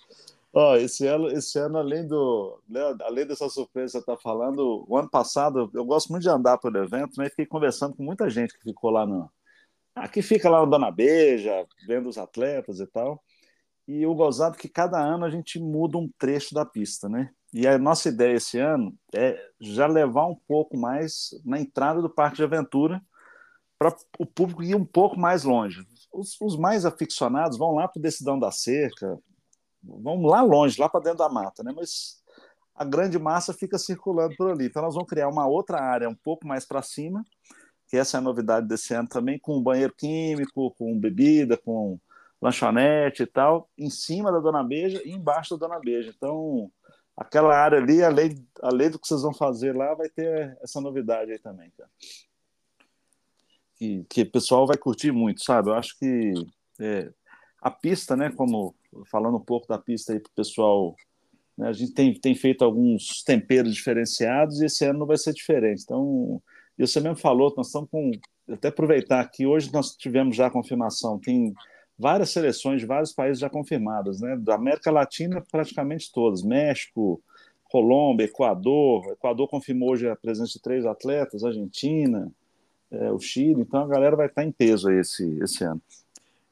Ó, 0.53 0.75
esse 0.77 1.07
ano, 1.07 1.29
esse 1.29 1.59
ano 1.59 1.77
além 1.77 2.07
do, 2.07 2.59
né, 2.67 2.81
além 3.03 3.27
dessa 3.27 3.49
surpresa 3.49 3.87
que 3.87 3.91
você 3.93 3.99
está 3.99 4.17
falando, 4.17 4.87
o 4.89 4.97
ano 4.97 5.09
passado 5.09 5.71
eu 5.75 5.85
gosto 5.85 6.11
muito 6.11 6.23
de 6.23 6.31
andar 6.31 6.57
pelo 6.57 6.79
evento, 6.79 7.21
né? 7.21 7.29
Fiquei 7.29 7.45
conversando 7.45 7.95
com 7.95 8.03
muita 8.03 8.31
gente 8.31 8.55
que 8.55 8.65
ficou 8.65 8.91
lá 8.91 9.05
no, 9.05 9.31
aqui 9.95 10.23
fica 10.23 10.49
lá 10.49 10.61
no 10.61 10.71
Dona 10.71 10.91
Beija, 10.91 11.67
vendo 11.87 12.09
os 12.09 12.17
atletas 12.17 12.81
e 12.81 12.87
tal. 12.87 13.23
E 13.87 14.07
o 14.07 14.15
gozado 14.15 14.57
que 14.57 14.69
cada 14.69 14.99
ano 14.99 15.25
a 15.25 15.31
gente 15.31 15.61
muda 15.61 15.99
um 15.99 16.11
trecho 16.19 16.55
da 16.55 16.65
pista, 16.65 17.09
né? 17.09 17.31
E 17.53 17.67
a 17.67 17.79
nossa 17.79 18.09
ideia 18.09 18.37
esse 18.37 18.59
ano 18.59 18.95
é 19.15 19.41
já 19.61 19.87
levar 19.87 20.27
um 20.27 20.35
pouco 20.35 20.77
mais 20.77 21.31
na 21.45 21.59
entrada 21.61 22.03
do 22.03 22.11
Parque 22.11 22.37
de 22.37 22.45
Aventura 22.45 23.01
para 23.79 23.95
o 24.19 24.27
público 24.27 24.63
ir 24.63 24.75
um 24.75 24.85
pouco 24.85 25.19
mais 25.19 25.45
longe. 25.45 25.87
Os, 26.13 26.41
os 26.41 26.57
mais 26.57 26.85
aficionados 26.85 27.59
vão 27.59 27.75
lá 27.75 27.87
para 27.87 27.99
o 27.99 28.03
Decidão 28.03 28.39
da 28.39 28.51
Cerca, 28.51 29.19
vamos 29.83 30.31
lá 30.31 30.43
longe, 30.43 30.81
lá 30.81 30.89
para 30.89 31.01
dentro 31.01 31.19
da 31.19 31.29
mata, 31.29 31.63
né? 31.63 31.73
Mas 31.75 32.23
a 32.75 32.85
grande 32.85 33.19
massa 33.19 33.55
fica 33.55 33.79
circulando 33.79 34.35
por 34.37 34.51
ali. 34.51 34.67
Então 34.67 34.83
nós 34.83 34.95
vamos 34.95 35.09
criar 35.09 35.29
uma 35.29 35.47
outra 35.47 35.81
área 35.81 36.09
um 36.09 36.15
pouco 36.15 36.47
mais 36.47 36.65
para 36.65 36.83
cima, 36.83 37.25
que 37.89 37.97
essa 37.97 38.17
é 38.17 38.19
a 38.19 38.23
novidade 38.23 38.67
desse 38.67 38.93
ano 38.95 39.09
também, 39.09 39.39
com 39.39 39.63
banheiro 39.63 39.95
químico, 39.97 40.73
com 40.73 40.99
bebida, 40.99 41.57
com 41.57 41.99
lanchonete 42.41 43.23
e 43.23 43.27
tal, 43.27 43.69
em 43.79 43.89
cima 43.89 44.31
da 44.31 44.39
Dona 44.41 44.63
Beija 44.63 45.01
e 45.05 45.13
embaixo 45.13 45.57
da 45.57 45.67
Dona 45.67 45.81
Beija. 45.81 46.13
Então, 46.15 46.71
aquela 47.17 47.57
área 47.57 47.79
ali, 47.79 48.03
além, 48.03 48.47
além 48.61 48.91
do 48.91 48.99
que 48.99 49.09
vocês 49.09 49.23
vão 49.23 49.33
fazer 49.33 49.75
lá, 49.75 49.95
vai 49.95 50.09
ter 50.09 50.57
essa 50.63 50.81
novidade 50.81 51.33
aí 51.33 51.39
também, 51.39 51.71
cara. 51.77 51.91
Que, 53.77 54.05
que 54.09 54.23
o 54.23 54.31
pessoal 54.31 54.67
vai 54.67 54.77
curtir 54.77 55.13
muito, 55.13 55.43
sabe? 55.43 55.71
Eu 55.71 55.75
acho 55.75 55.99
que 55.99 56.33
é, 56.81 57.11
a 57.61 57.71
pista, 57.71 58.17
né, 58.17 58.31
como 58.31 58.75
falando 59.11 59.37
um 59.37 59.45
pouco 59.45 59.67
da 59.67 59.79
pista 59.79 60.13
aí 60.13 60.21
para 60.21 60.31
o 60.31 60.35
pessoal, 60.35 60.95
né, 61.57 61.69
a 61.69 61.73
gente 61.73 61.93
tem, 61.93 62.13
tem 62.15 62.35
feito 62.35 62.65
alguns 62.65 63.23
temperos 63.23 63.75
diferenciados 63.75 64.61
e 64.61 64.67
esse 64.67 64.85
ano 64.85 65.01
não 65.01 65.07
vai 65.07 65.17
ser 65.17 65.33
diferente. 65.33 65.83
Então, 65.83 66.43
você 66.79 67.01
mesmo 67.01 67.17
falou, 67.17 67.53
nós 67.57 67.69
estamos 67.69 67.89
com. 67.91 68.11
Até 68.49 68.69
aproveitar 68.69 69.29
que 69.29 69.45
hoje 69.45 69.73
nós 69.73 69.97
tivemos 69.97 70.37
já 70.37 70.47
a 70.47 70.51
confirmação, 70.51 71.19
tem 71.19 71.53
várias 71.99 72.31
seleções 72.31 72.81
de 72.81 72.87
vários 72.87 73.13
países 73.13 73.39
já 73.39 73.49
confirmadas, 73.49 74.21
né? 74.21 74.37
Da 74.37 74.55
América 74.55 74.91
Latina, 74.91 75.45
praticamente 75.51 76.13
todas: 76.13 76.43
México, 76.43 77.23
Colômbia, 77.65 78.25
Equador. 78.25 79.07
O 79.07 79.13
Equador 79.13 79.49
confirmou 79.49 79.91
hoje 79.91 80.09
a 80.09 80.17
presença 80.17 80.53
de 80.55 80.63
três 80.63 80.85
atletas, 80.85 81.45
Argentina, 81.45 82.31
é, 82.91 83.11
o 83.11 83.19
Chile. 83.19 83.63
Então 83.63 83.83
a 83.83 83.89
galera 83.89 84.17
vai 84.17 84.27
estar 84.27 84.45
em 84.45 84.53
peso 84.53 84.89
aí 84.89 84.99
esse, 84.99 85.39
esse 85.43 85.65
ano. 85.65 85.81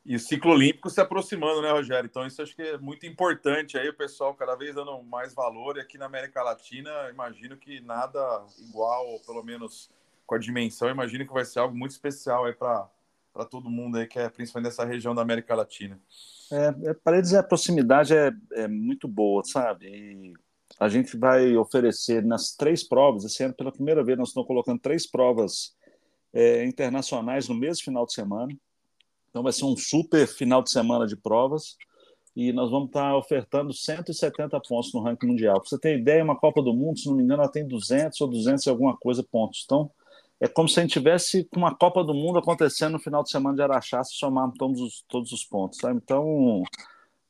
E 0.07 0.15
o 0.17 0.21
ciclo 0.21 0.53
olímpico 0.53 0.91
se 0.91 1.01
aproximando, 1.01 1.63
né, 1.63 1.71
Rogério? 1.71 2.07
Então, 2.07 2.27
isso 2.27 2.43
acho 2.43 2.55
que 2.55 2.61
é 2.61 2.77
muito 2.77 3.07
importante 3.07 3.79
aí, 3.79 3.89
o 3.89 3.97
pessoal 3.97 4.35
cada 4.35 4.55
vez 4.55 4.75
dando 4.75 5.03
mais 5.03 5.33
valor. 5.33 5.79
E 5.79 5.81
aqui 5.81 5.97
na 5.97 6.05
América 6.05 6.43
Latina, 6.43 6.91
imagino 7.11 7.57
que 7.57 7.81
nada 7.81 8.45
igual, 8.69 9.07
ou 9.07 9.21
pelo 9.21 9.43
menos 9.43 9.91
com 10.27 10.35
a 10.35 10.39
dimensão, 10.39 10.91
imagino 10.91 11.27
que 11.27 11.33
vai 11.33 11.45
ser 11.45 11.61
algo 11.61 11.75
muito 11.75 11.93
especial 11.93 12.45
aí 12.45 12.53
para 12.53 12.87
todo 13.43 13.71
mundo 13.71 13.97
aí, 13.97 14.07
que 14.07 14.19
é 14.19 14.29
principalmente 14.29 14.71
dessa 14.71 14.85
região 14.85 15.15
da 15.15 15.23
América 15.23 15.55
Latina. 15.55 15.99
É, 16.53 16.91
é, 16.91 16.95
para 16.95 17.17
eles 17.17 17.33
a 17.33 17.43
proximidade 17.43 18.15
é, 18.15 18.31
é 18.53 18.69
muito 18.69 19.09
boa, 19.09 19.43
sabe? 19.43 19.87
E 19.87 20.33
a 20.79 20.89
gente 20.89 21.17
vai 21.17 21.57
oferecer 21.57 22.23
nas 22.23 22.55
três 22.55 22.87
provas, 22.87 23.25
esse 23.25 23.43
ano 23.43 23.55
pela 23.55 23.73
primeira 23.73 24.05
vez 24.05 24.19
nós 24.19 24.29
estamos 24.29 24.47
colocando 24.47 24.79
três 24.79 25.07
provas 25.11 25.75
é, 26.33 26.65
internacionais 26.67 27.49
no 27.49 27.55
mesmo 27.55 27.85
final 27.85 28.05
de 28.05 28.13
semana. 28.13 28.53
Então 29.31 29.43
vai 29.43 29.53
ser 29.53 29.65
um 29.65 29.77
super 29.77 30.27
final 30.27 30.63
de 30.63 30.71
semana 30.71 31.07
de 31.07 31.17
provas 31.17 31.77
e 32.37 32.53
nós 32.53 32.71
vamos 32.71 32.89
estar 32.89 33.17
ofertando 33.17 33.73
170 33.73 34.61
pontos 34.61 34.93
no 34.93 35.01
ranking 35.01 35.29
mundial. 35.29 35.61
Para 35.61 35.69
você 35.69 35.79
ter 35.79 35.99
ideia, 35.99 36.25
uma 36.25 36.37
Copa 36.37 36.61
do 36.61 36.75
Mundo, 36.75 36.99
se 36.99 37.07
não 37.07 37.17
me 37.17 37.23
engano, 37.23 37.43
ela 37.43 37.51
tem 37.51 37.67
200 37.67 38.21
ou 38.21 38.29
200 38.29 38.67
e 38.67 38.71
alguma 38.71 38.97
coisa 38.97 39.23
pontos. 39.23 39.63
Então, 39.65 39.91
é 40.45 40.49
como 40.49 40.69
se 40.69 40.79
a 40.79 40.83
gente 40.83 40.93
tivesse 40.93 41.49
uma 41.57 41.75
Copa 41.75 42.05
do 42.05 42.13
Mundo 42.13 42.39
acontecendo 42.39 42.93
no 42.93 42.99
final 42.99 43.23
de 43.23 43.31
semana 43.31 43.57
de 43.57 43.63
Araxá, 43.63 44.05
se 44.05 44.15
somarmos 44.15 44.59
todos 44.59 44.79
os, 44.79 45.05
todos 45.09 45.33
os 45.33 45.43
pontos. 45.43 45.79
Sabe? 45.79 45.99
Então, 46.05 46.63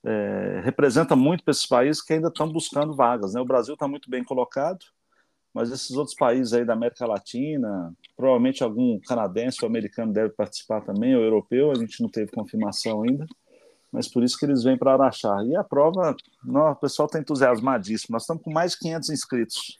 é, 0.04 0.61
representa 0.64 1.14
muito 1.14 1.44
para 1.44 1.52
esses 1.52 1.64
países 1.64 2.02
que 2.02 2.12
ainda 2.12 2.26
estão 2.26 2.50
buscando 2.50 2.92
vagas. 2.92 3.35
Né? 3.35 3.40
O 3.40 3.44
Brasil 3.44 3.75
está 3.75 3.87
muito 3.87 4.11
bem 4.11 4.25
colocado, 4.25 4.85
mas 5.54 5.71
esses 5.71 5.92
outros 5.92 6.16
países 6.16 6.52
aí 6.54 6.64
da 6.64 6.73
América 6.73 7.06
Latina, 7.06 7.94
provavelmente 8.16 8.64
algum 8.64 8.99
canadense 8.99 9.59
ou 9.62 9.68
americano 9.68 10.12
deve 10.12 10.30
participar 10.30 10.80
também, 10.80 11.14
ou 11.14 11.23
europeu, 11.23 11.71
a 11.71 11.76
gente 11.76 12.02
não 12.02 12.09
teve 12.09 12.33
confirmação 12.33 13.04
ainda, 13.04 13.26
mas 13.92 14.09
por 14.09 14.25
isso 14.25 14.37
que 14.37 14.44
eles 14.44 14.64
vêm 14.64 14.76
para 14.76 14.94
Araxá. 14.94 15.40
E 15.44 15.54
a 15.54 15.62
prova, 15.62 16.16
não, 16.42 16.73
o 16.73 16.75
pessoal 16.75 17.06
está 17.06 17.21
entusiasmadíssimo, 17.21 18.14
nós 18.14 18.23
estamos 18.23 18.42
com 18.42 18.52
mais 18.52 18.73
de 18.73 18.80
500 18.80 19.11
inscritos 19.11 19.78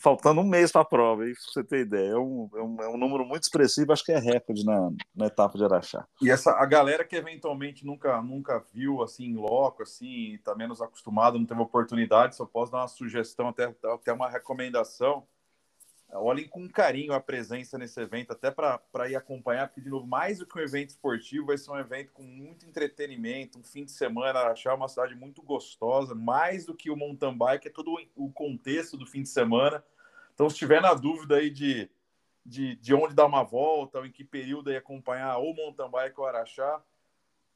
faltando 0.00 0.40
um 0.40 0.44
mês 0.44 0.72
para 0.72 0.80
a 0.80 0.84
prova, 0.84 1.22
aí, 1.22 1.32
pra 1.32 1.42
você 1.42 1.62
ter 1.62 1.80
ideia. 1.80 2.10
É 2.10 2.18
um, 2.18 2.50
é, 2.54 2.62
um, 2.62 2.82
é 2.82 2.88
um 2.88 2.96
número 2.96 3.24
muito 3.24 3.44
expressivo, 3.44 3.92
acho 3.92 4.04
que 4.04 4.12
é 4.12 4.18
recorde 4.18 4.64
na, 4.64 4.90
na 5.14 5.26
etapa 5.26 5.56
de 5.56 5.64
Araxá. 5.64 6.06
E 6.20 6.30
essa, 6.30 6.52
a 6.52 6.66
galera 6.66 7.04
que 7.04 7.16
eventualmente 7.16 7.84
nunca, 7.84 8.20
nunca 8.22 8.64
viu 8.72 9.02
assim 9.02 9.26
em 9.26 9.36
loco, 9.36 9.82
assim, 9.82 10.34
está 10.34 10.54
menos 10.54 10.80
acostumado, 10.82 11.38
não 11.38 11.46
teve 11.46 11.60
oportunidade, 11.60 12.36
só 12.36 12.44
posso 12.44 12.72
dar 12.72 12.78
uma 12.78 12.88
sugestão, 12.88 13.48
até, 13.48 13.74
até 13.84 14.12
uma 14.12 14.28
recomendação 14.28 15.24
olhem 16.12 16.48
com 16.48 16.68
carinho 16.68 17.12
a 17.12 17.20
presença 17.20 17.76
nesse 17.76 18.00
evento, 18.00 18.32
até 18.32 18.50
para 18.50 19.10
ir 19.10 19.16
acompanhar, 19.16 19.68
porque, 19.68 19.80
de 19.80 19.90
novo, 19.90 20.06
mais 20.06 20.38
do 20.38 20.46
que 20.46 20.58
um 20.58 20.62
evento 20.62 20.90
esportivo, 20.90 21.46
vai 21.46 21.58
ser 21.58 21.70
um 21.70 21.78
evento 21.78 22.12
com 22.12 22.22
muito 22.22 22.66
entretenimento, 22.66 23.58
um 23.58 23.62
fim 23.62 23.84
de 23.84 23.92
semana, 23.92 24.40
achar 24.40 24.74
uma 24.74 24.88
cidade 24.88 25.14
muito 25.14 25.42
gostosa, 25.42 26.14
mais 26.14 26.64
do 26.64 26.74
que 26.74 26.90
o 26.90 26.96
mountain 26.96 27.36
bike, 27.36 27.68
é 27.68 27.70
todo 27.70 27.96
o 28.14 28.30
contexto 28.30 28.96
do 28.96 29.06
fim 29.06 29.22
de 29.22 29.28
semana. 29.28 29.84
Então, 30.34 30.48
se 30.48 30.56
tiver 30.56 30.80
na 30.80 30.94
dúvida 30.94 31.36
aí 31.36 31.50
de, 31.50 31.90
de, 32.44 32.76
de 32.76 32.94
onde 32.94 33.14
dar 33.14 33.26
uma 33.26 33.42
volta, 33.42 33.98
ou 33.98 34.06
em 34.06 34.12
que 34.12 34.24
período 34.24 34.70
aí 34.70 34.76
acompanhar 34.76 35.38
ou 35.38 35.54
mountain 35.54 35.90
bike 35.90 36.20
ou 36.20 36.26
Araxá, 36.26 36.82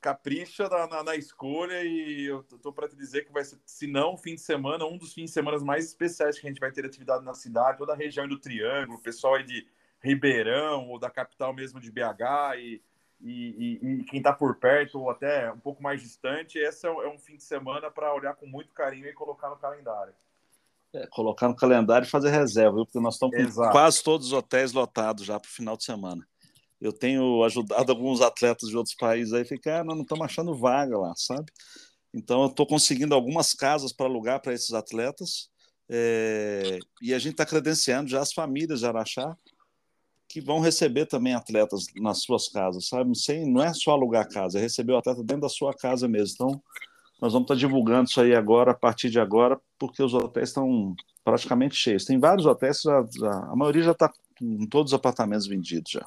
capricha 0.00 0.68
na, 0.68 0.86
na, 0.86 1.02
na, 1.04 1.16
escolha 1.16 1.82
e 1.84 2.24
eu 2.24 2.42
tô 2.42 2.72
para 2.72 2.88
te 2.88 2.96
dizer 2.96 3.24
que 3.24 3.32
vai 3.32 3.44
ser, 3.44 3.58
se 3.66 3.86
não, 3.86 4.16
fim 4.16 4.34
de 4.34 4.40
semana, 4.40 4.86
um 4.86 4.96
dos 4.96 5.12
fins 5.12 5.26
de 5.26 5.30
semana 5.30 5.58
mais 5.58 5.86
especiais 5.86 6.38
que 6.38 6.46
a 6.46 6.50
gente 6.50 6.58
vai 6.58 6.72
ter 6.72 6.86
atividade 6.86 7.24
na 7.24 7.34
cidade, 7.34 7.78
toda 7.78 7.92
a 7.92 7.96
região 7.96 8.26
do 8.26 8.38
Triângulo, 8.38 9.00
pessoal 9.00 9.34
aí 9.34 9.44
de 9.44 9.66
Ribeirão 10.02 10.88
ou 10.88 10.98
da 10.98 11.10
capital 11.10 11.52
mesmo 11.52 11.78
de 11.78 11.92
BH 11.92 12.56
e, 12.56 12.82
e, 13.20 13.78
e, 13.82 14.00
e 14.00 14.04
quem 14.04 14.18
está 14.18 14.32
por 14.32 14.56
perto 14.56 14.98
ou 14.98 15.10
até 15.10 15.52
um 15.52 15.60
pouco 15.60 15.82
mais 15.82 16.00
distante, 16.00 16.58
esse 16.58 16.86
é, 16.86 16.90
um 16.90 17.18
fim 17.18 17.36
de 17.36 17.44
semana 17.44 17.90
para 17.90 18.14
olhar 18.14 18.34
com 18.34 18.46
muito 18.46 18.72
carinho 18.72 19.06
e 19.06 19.12
colocar 19.12 19.50
no 19.50 19.56
calendário. 19.56 20.14
É, 20.94 21.06
colocar 21.08 21.46
no 21.46 21.54
calendário 21.54 22.06
e 22.06 22.10
fazer 22.10 22.30
reserva, 22.30 22.76
viu? 22.76 22.86
porque 22.86 22.98
nós 22.98 23.14
estamos 23.14 23.36
com 23.36 23.42
Exato. 23.42 23.70
quase 23.70 24.02
todos 24.02 24.28
os 24.28 24.32
hotéis 24.32 24.72
lotados 24.72 25.24
já 25.24 25.38
para 25.38 25.46
o 25.46 25.52
final 25.52 25.76
de 25.76 25.84
semana 25.84 26.26
eu 26.80 26.92
tenho 26.92 27.44
ajudado 27.44 27.90
alguns 27.92 28.20
atletas 28.20 28.68
de 28.68 28.76
outros 28.76 28.94
países 28.94 29.32
aí, 29.32 29.44
ficar, 29.44 29.80
ah, 29.80 29.84
não 29.84 30.00
estamos 30.02 30.24
achando 30.24 30.54
vaga 30.54 30.96
lá, 30.98 31.12
sabe? 31.16 31.52
Então, 32.12 32.42
eu 32.42 32.48
estou 32.48 32.66
conseguindo 32.66 33.14
algumas 33.14 33.52
casas 33.52 33.92
para 33.92 34.06
alugar 34.06 34.40
para 34.40 34.52
esses 34.52 34.72
atletas, 34.72 35.48
é, 35.88 36.78
e 37.02 37.12
a 37.12 37.18
gente 37.18 37.32
está 37.32 37.46
credenciando 37.46 38.10
já 38.10 38.20
as 38.20 38.32
famílias 38.32 38.80
de 38.80 38.86
Araxá, 38.86 39.36
que 40.28 40.40
vão 40.40 40.60
receber 40.60 41.06
também 41.06 41.34
atletas 41.34 41.86
nas 41.96 42.22
suas 42.22 42.48
casas, 42.48 42.86
sabe? 42.86 43.18
Sem, 43.18 43.50
não 43.50 43.62
é 43.62 43.74
só 43.74 43.90
alugar 43.90 44.28
casa, 44.28 44.58
é 44.58 44.62
receber 44.62 44.92
o 44.92 44.98
atleta 44.98 45.24
dentro 45.24 45.42
da 45.42 45.48
sua 45.48 45.74
casa 45.74 46.06
mesmo. 46.06 46.34
Então, 46.34 46.62
nós 47.20 47.32
vamos 47.32 47.46
estar 47.46 47.56
divulgando 47.56 48.08
isso 48.08 48.20
aí 48.20 48.34
agora, 48.34 48.70
a 48.70 48.74
partir 48.74 49.10
de 49.10 49.18
agora, 49.20 49.60
porque 49.76 50.02
os 50.02 50.14
hotéis 50.14 50.50
estão 50.50 50.94
praticamente 51.24 51.74
cheios. 51.74 52.04
Tem 52.04 52.18
vários 52.18 52.46
hotéis, 52.46 52.80
já, 52.80 53.04
já, 53.12 53.30
a 53.30 53.56
maioria 53.56 53.82
já 53.82 53.90
está 53.90 54.10
com 54.38 54.66
todos 54.66 54.92
os 54.92 54.96
apartamentos 54.96 55.48
vendidos 55.48 55.90
já. 55.90 56.06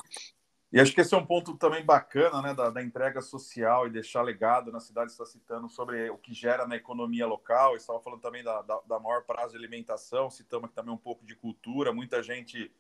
E 0.73 0.79
acho 0.79 0.91
que 0.91 1.01
esse 1.01 1.13
é 1.13 1.17
um 1.17 1.25
ponto 1.25 1.55
também 1.55 1.85
bacana, 1.85 2.41
né, 2.41 2.51
da, 2.55 2.71
da 2.71 2.81
entrega 2.81 3.21
social 3.21 3.85
e 3.85 3.91
deixar 3.91 4.23
legado 4.23 4.71
na 4.71 4.79
cidade, 4.79 5.11
está 5.11 5.23
citando 5.23 5.69
sobre 5.69 6.09
o 6.09 6.17
que 6.17 6.33
gera 6.33 6.65
na 6.67 6.75
economia 6.75 7.27
local, 7.27 7.75
estava 7.75 7.99
falando 7.99 8.21
também 8.21 8.43
da, 8.43 8.59
da, 8.63 8.81
da, 8.87 8.99
maior 8.99 9.21
prazo 9.23 9.51
de 9.51 9.59
alimentação, 9.59 10.31
citamos 10.31 10.65
aqui 10.65 10.73
também 10.73 10.91
um 10.91 10.97
pouco 10.97 11.23
de 11.27 11.35
cultura, 11.35 11.93
muita 11.93 12.23
gente 12.23 12.71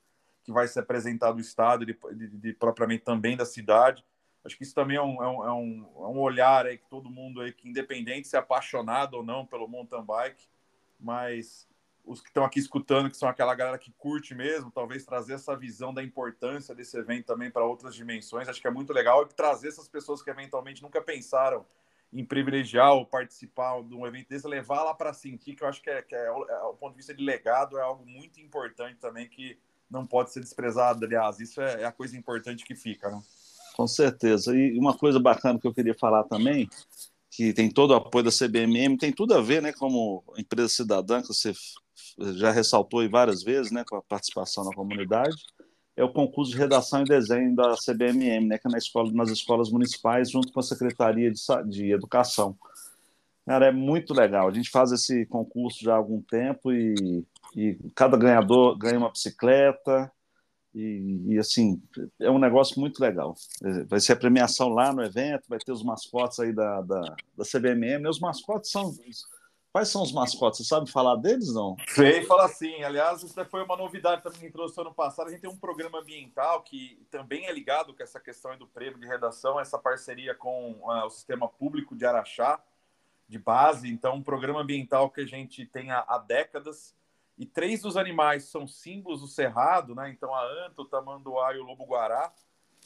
que 0.43 0.51
vai 0.51 0.67
se 0.67 0.79
apresentar 0.79 1.33
do 1.33 1.39
estado, 1.39 1.85
de, 1.85 1.95
de, 2.15 2.27
de 2.29 2.53
propriamente 2.53 3.03
também 3.03 3.37
da 3.37 3.45
cidade. 3.45 4.03
Acho 4.43 4.57
que 4.57 4.63
isso 4.63 4.73
também 4.73 4.97
é 4.97 5.01
um, 5.01 5.23
é 5.23 5.29
um, 5.29 5.45
é 5.45 5.53
um, 5.53 5.85
é 5.99 6.19
olhar 6.19 6.65
aí 6.65 6.79
que 6.79 6.89
todo 6.89 7.11
mundo 7.11 7.41
aí, 7.41 7.53
que 7.53 7.69
independente 7.69 8.27
se 8.27 8.35
é 8.35 8.39
apaixonado 8.39 9.17
ou 9.17 9.23
não 9.23 9.45
pelo 9.45 9.67
mountain 9.67 10.03
bike, 10.03 10.47
mas 10.99 11.69
os 12.05 12.21
que 12.21 12.27
estão 12.27 12.43
aqui 12.43 12.59
escutando, 12.59 13.09
que 13.09 13.17
são 13.17 13.29
aquela 13.29 13.55
galera 13.55 13.77
que 13.77 13.91
curte 13.91 14.35
mesmo, 14.35 14.69
talvez 14.71 15.05
trazer 15.05 15.33
essa 15.33 15.55
visão 15.55 15.93
da 15.93 16.03
importância 16.03 16.75
desse 16.75 16.97
evento 16.97 17.25
também 17.25 17.49
para 17.49 17.65
outras 17.65 17.95
dimensões, 17.95 18.49
acho 18.49 18.61
que 18.61 18.67
é 18.67 18.71
muito 18.71 18.91
legal 18.91 19.23
e 19.23 19.33
trazer 19.33 19.69
essas 19.69 19.87
pessoas 19.87 20.21
que 20.21 20.29
eventualmente 20.29 20.81
nunca 20.81 21.01
pensaram 21.01 21.65
em 22.11 22.23
privilegiar 22.23 22.93
ou 22.93 23.05
participar 23.05 23.81
de 23.81 23.95
um 23.95 24.05
evento 24.05 24.29
desse, 24.29 24.47
levar 24.47 24.83
lá 24.83 24.93
para 24.93 25.13
sentir, 25.13 25.55
que 25.55 25.63
eu 25.63 25.67
acho 25.67 25.81
que, 25.81 25.89
é, 25.89 26.01
que 26.01 26.13
é, 26.13 26.27
é, 26.27 26.31
o 26.63 26.73
ponto 26.73 26.91
de 26.91 26.97
vista 26.97 27.13
de 27.13 27.23
legado, 27.23 27.77
é 27.77 27.81
algo 27.81 28.05
muito 28.05 28.39
importante 28.39 28.99
também 28.99 29.27
que 29.27 29.57
não 29.89 30.05
pode 30.05 30.31
ser 30.31 30.39
desprezado. 30.39 31.03
Aliás, 31.05 31.39
isso 31.39 31.59
é, 31.59 31.81
é 31.81 31.85
a 31.85 31.91
coisa 31.91 32.15
importante 32.15 32.65
que 32.65 32.75
fica, 32.75 33.09
né? 33.09 33.19
Com 33.75 33.87
certeza. 33.87 34.55
E 34.55 34.77
uma 34.77 34.95
coisa 34.95 35.19
bacana 35.19 35.59
que 35.59 35.67
eu 35.67 35.73
queria 35.73 35.95
falar 35.95 36.23
também, 36.25 36.69
que 37.31 37.51
tem 37.51 37.69
todo 37.69 37.91
o 37.91 37.95
apoio 37.95 38.25
da 38.25 38.31
CBMM, 38.31 38.95
tem 38.95 39.11
tudo 39.11 39.33
a 39.33 39.41
ver, 39.41 39.61
né, 39.61 39.73
como 39.73 40.23
empresa 40.37 40.69
cidadã, 40.69 41.19
que 41.19 41.27
você 41.27 41.51
já 42.35 42.51
ressaltou 42.51 42.99
aí 42.99 43.07
várias 43.07 43.43
vezes, 43.43 43.71
né, 43.71 43.83
com 43.87 43.95
a 43.95 44.01
participação 44.01 44.63
na 44.63 44.73
comunidade, 44.73 45.35
é 45.95 46.03
o 46.03 46.11
concurso 46.11 46.51
de 46.51 46.57
redação 46.57 47.01
e 47.01 47.05
desenho 47.05 47.55
da 47.55 47.75
CBMM, 47.75 48.47
né, 48.47 48.57
que 48.57 48.67
é 48.67 48.71
na 48.71 48.77
escola, 48.77 49.11
nas 49.13 49.29
escolas 49.29 49.69
municipais, 49.69 50.31
junto 50.31 50.51
com 50.51 50.59
a 50.59 50.63
Secretaria 50.63 51.31
de, 51.31 51.39
de 51.69 51.91
Educação. 51.91 52.57
Cara, 53.45 53.67
é 53.67 53.71
muito 53.71 54.13
legal. 54.13 54.47
A 54.47 54.51
gente 54.51 54.69
faz 54.69 54.91
esse 54.91 55.25
concurso 55.25 55.83
já 55.83 55.93
há 55.93 55.97
algum 55.97 56.21
tempo 56.21 56.71
e, 56.71 57.25
e 57.55 57.77
cada 57.93 58.17
ganhador 58.17 58.77
ganha 58.77 58.97
uma 58.97 59.11
bicicleta, 59.11 60.11
e, 60.73 61.33
e, 61.33 61.37
assim, 61.37 61.79
é 62.19 62.31
um 62.31 62.39
negócio 62.39 62.79
muito 62.79 62.99
legal. 62.99 63.35
Vai 63.87 63.99
ser 63.99 64.13
a 64.13 64.15
premiação 64.15 64.69
lá 64.69 64.91
no 64.91 65.03
evento, 65.03 65.43
vai 65.47 65.59
ter 65.59 65.71
os 65.71 65.83
mascotes 65.83 66.39
aí 66.39 66.51
da, 66.51 66.81
da, 66.81 67.15
da 67.37 67.45
CBMM. 67.45 68.03
E 68.03 68.09
os 68.09 68.19
mascotes 68.19 68.71
são. 68.71 68.91
Quais 69.73 69.89
são 69.89 70.03
os 70.03 70.11
mascotes? 70.11 70.59
Você 70.59 70.65
sabe 70.65 70.87
falar 70.91 71.15
deles, 71.15 71.51
não? 71.51 71.75
Sei, 71.87 72.23
fala 72.25 72.47
sim. 72.47 72.83
Aliás, 72.83 73.23
isso 73.23 73.43
foi 73.45 73.63
uma 73.63 73.75
novidade 73.75 74.21
também 74.21 74.41
que 74.41 74.51
trouxe 74.51 74.79
ano 74.79 74.93
passado. 74.93 75.29
A 75.29 75.31
gente 75.31 75.41
tem 75.41 75.49
um 75.49 75.57
programa 75.57 75.99
ambiental 75.99 76.61
que 76.61 77.03
também 77.09 77.47
é 77.47 77.51
ligado 77.51 77.91
com 77.91 78.03
essa 78.03 78.19
questão 78.19 78.55
do 78.55 78.67
prêmio 78.67 78.99
de 78.99 79.07
redação, 79.07 79.59
essa 79.59 79.79
parceria 79.79 80.35
com 80.35 80.73
uh, 80.83 81.07
o 81.07 81.09
Sistema 81.09 81.47
Público 81.47 81.95
de 81.95 82.05
Araxá, 82.05 82.63
de 83.27 83.39
base. 83.39 83.91
Então, 83.91 84.13
um 84.13 84.21
programa 84.21 84.61
ambiental 84.61 85.09
que 85.09 85.21
a 85.21 85.25
gente 85.25 85.65
tem 85.65 85.89
há, 85.89 86.05
há 86.07 86.19
décadas 86.19 86.95
e 87.35 87.43
três 87.43 87.81
dos 87.81 87.97
animais 87.97 88.43
são 88.43 88.67
símbolos 88.67 89.21
do 89.21 89.27
cerrado, 89.27 89.95
né? 89.95 90.07
Então 90.11 90.33
a 90.35 90.45
anta, 90.67 90.83
o 90.83 90.85
tamanduá 90.85 91.55
e 91.55 91.57
o 91.57 91.63
lobo-guará. 91.63 92.31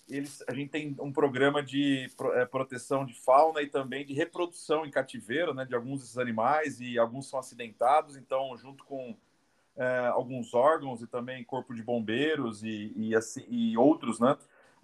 Eles, 0.10 0.44
a 0.48 0.54
gente 0.54 0.70
tem 0.70 0.96
um 1.00 1.12
programa 1.12 1.62
de 1.62 2.10
é, 2.34 2.46
proteção 2.46 3.06
de 3.06 3.14
fauna 3.14 3.62
e 3.62 3.68
também 3.68 4.06
de 4.06 4.14
reprodução 4.14 4.86
em 4.86 4.92
cativeiro, 4.92 5.54
né? 5.54 5.66
De 5.66 5.76
alguns 5.76 6.02
desses 6.02 6.18
animais 6.18 6.80
e 6.80 6.98
alguns 6.98 7.30
são 7.30 7.40
acidentados. 7.40 8.16
Então, 8.16 8.56
junto 8.58 8.84
com 8.86 9.16
é, 9.76 10.08
alguns 10.08 10.54
órgãos 10.54 11.02
e 11.02 11.08
também 11.08 11.44
corpo 11.44 11.74
de 11.74 11.84
bombeiros 11.84 12.64
e, 12.64 12.94
e, 12.96 13.16
assim, 13.16 13.46
e 13.50 13.78
outros, 13.78 14.20
né? 14.20 14.38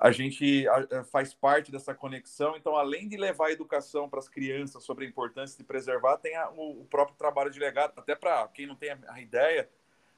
a 0.03 0.11
gente 0.11 0.65
faz 1.11 1.33
parte 1.33 1.71
dessa 1.71 1.93
conexão. 1.93 2.57
Então, 2.57 2.75
além 2.75 3.07
de 3.07 3.15
levar 3.15 3.47
a 3.47 3.51
educação 3.51 4.09
para 4.09 4.19
as 4.19 4.27
crianças 4.27 4.83
sobre 4.83 5.05
a 5.05 5.07
importância 5.07 5.57
de 5.57 5.63
preservar, 5.63 6.17
tem 6.17 6.35
a, 6.35 6.49
o, 6.49 6.85
próprio 6.89 7.15
trabalho 7.17 7.49
de 7.49 7.57
legado. 7.57 7.93
Até 7.95 8.13
para 8.13 8.45
quem 8.49 8.67
não 8.67 8.75
tem 8.75 8.89
a, 9.07 9.21
ideia, 9.21 9.69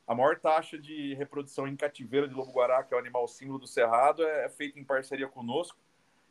a 0.08 0.14
maior 0.14 0.40
taxa 0.40 0.78
de 0.78 1.14
reprodução 1.16 1.68
em 1.68 1.76
cativeiro 1.76 2.28
de 2.28 2.34
lobo-guará, 2.34 2.84
que 2.84 2.94
é 2.94 2.98
o 2.98 3.00
animal 3.00 3.28
símbolo 3.28 3.60
do 3.60 3.68
Cerrado, 3.68 4.24
é, 4.24 4.46
é 4.46 4.50
feita 4.50 4.80
em 4.80 4.84
parceria 4.84 5.28
conosco. 5.28 5.78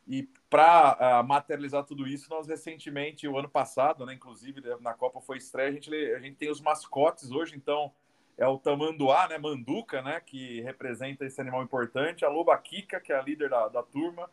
E 0.07 0.29
para 0.49 1.21
uh, 1.21 1.27
materializar 1.27 1.83
tudo 1.83 2.07
isso, 2.07 2.29
nós 2.29 2.47
recentemente, 2.47 3.27
o 3.27 3.37
ano 3.37 3.49
passado, 3.49 4.05
né, 4.05 4.13
inclusive 4.13 4.61
na 4.79 4.93
Copa 4.93 5.19
foi 5.19 5.37
estreia, 5.37 5.69
a 5.69 5.71
gente, 5.71 5.93
a 5.93 6.19
gente 6.19 6.35
tem 6.35 6.49
os 6.49 6.61
mascotes 6.61 7.31
hoje, 7.31 7.55
então 7.55 7.91
é 8.37 8.47
o 8.47 8.59
tamanduá, 8.59 9.27
né, 9.27 9.37
manduca, 9.37 10.01
né, 10.03 10.21
que 10.23 10.61
representa 10.61 11.25
esse 11.25 11.41
animal 11.41 11.63
importante, 11.63 12.23
a 12.23 12.29
loba 12.29 12.55
Kika, 12.57 12.99
que 12.99 13.11
é 13.11 13.17
a 13.17 13.21
líder 13.21 13.49
da, 13.49 13.67
da 13.67 13.81
turma, 13.81 14.29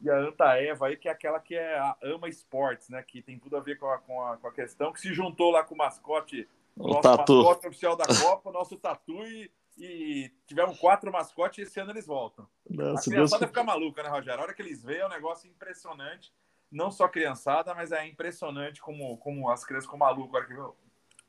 e 0.00 0.10
a 0.10 0.16
Anta 0.16 0.56
Eva, 0.60 0.88
aí, 0.88 0.96
que 0.96 1.08
é 1.08 1.12
aquela 1.12 1.38
que 1.38 1.54
é 1.54 1.78
ama 2.02 2.28
esportes, 2.28 2.88
né, 2.88 3.00
que 3.02 3.22
tem 3.22 3.38
tudo 3.38 3.56
a 3.56 3.60
ver 3.60 3.78
com 3.78 3.88
a, 3.88 3.98
com 3.98 4.26
a, 4.26 4.36
com 4.36 4.48
a 4.48 4.52
questão, 4.52 4.92
que 4.92 5.00
se 5.00 5.14
juntou 5.14 5.52
lá 5.52 5.62
com 5.62 5.76
o 5.76 5.78
mascote, 5.78 6.48
nosso 6.76 7.00
tatu. 7.00 7.36
mascote 7.36 7.68
oficial 7.68 7.96
da 7.96 8.04
Copa, 8.06 8.52
nosso 8.52 8.76
tatu, 8.76 9.24
e, 9.24 9.50
e 9.78 10.32
tiveram 10.46 10.74
quatro 10.74 11.10
mascotes 11.12 11.58
e 11.58 11.62
esse 11.62 11.80
ano 11.80 11.90
eles 11.90 12.06
voltam. 12.06 12.46
Nossa, 12.68 13.08
a 13.08 13.12
criançada 13.12 13.40
Deus... 13.40 13.50
fica 13.50 13.64
maluca, 13.64 14.02
né, 14.02 14.08
Rogério? 14.08 14.40
A 14.40 14.44
hora 14.44 14.54
que 14.54 14.62
eles 14.62 14.82
veem 14.82 15.00
é 15.00 15.06
um 15.06 15.10
negócio 15.10 15.48
impressionante, 15.48 16.32
não 16.70 16.90
só 16.90 17.08
criançada, 17.08 17.74
mas 17.74 17.92
é 17.92 18.06
impressionante 18.06 18.80
como, 18.80 19.16
como 19.18 19.50
as 19.50 19.64
crianças 19.64 19.86
ficam 19.86 19.98
malucas, 19.98 20.34
a 20.34 20.38
hora 20.38 20.46
que 20.46 20.76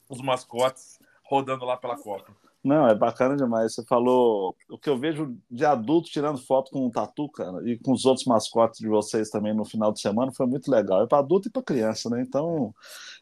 os 0.10 0.22
mascotes 0.22 1.00
rodando 1.24 1.66
lá 1.66 1.78
pela 1.78 1.98
Copa. 1.98 2.36
Não, 2.64 2.88
é 2.88 2.96
bacana 2.96 3.36
demais. 3.36 3.74
Você 3.74 3.84
falou 3.84 4.56
o 4.70 4.78
que 4.78 4.90
eu 4.90 4.98
vejo 4.98 5.38
de 5.52 5.66
adulto 5.66 6.10
tirando 6.10 6.38
foto 6.38 6.72
com 6.72 6.88
o 6.88 6.92
Tatu, 6.92 7.28
cara, 7.30 7.60
e 7.70 7.78
com 7.78 7.92
os 7.92 8.06
outros 8.06 8.26
mascotes 8.26 8.80
de 8.80 8.88
vocês 8.88 9.30
também 9.30 9.54
no 9.54 9.66
final 9.66 9.92
de 9.92 10.00
semana 10.00 10.32
foi 10.32 10.46
muito 10.46 10.72
legal. 10.72 11.04
É 11.04 11.08
para 11.08 11.20
adulto 11.20 11.50
e 11.50 11.52
para 11.52 11.62
criança, 11.62 12.10
né? 12.10 12.22
Então, 12.22 12.74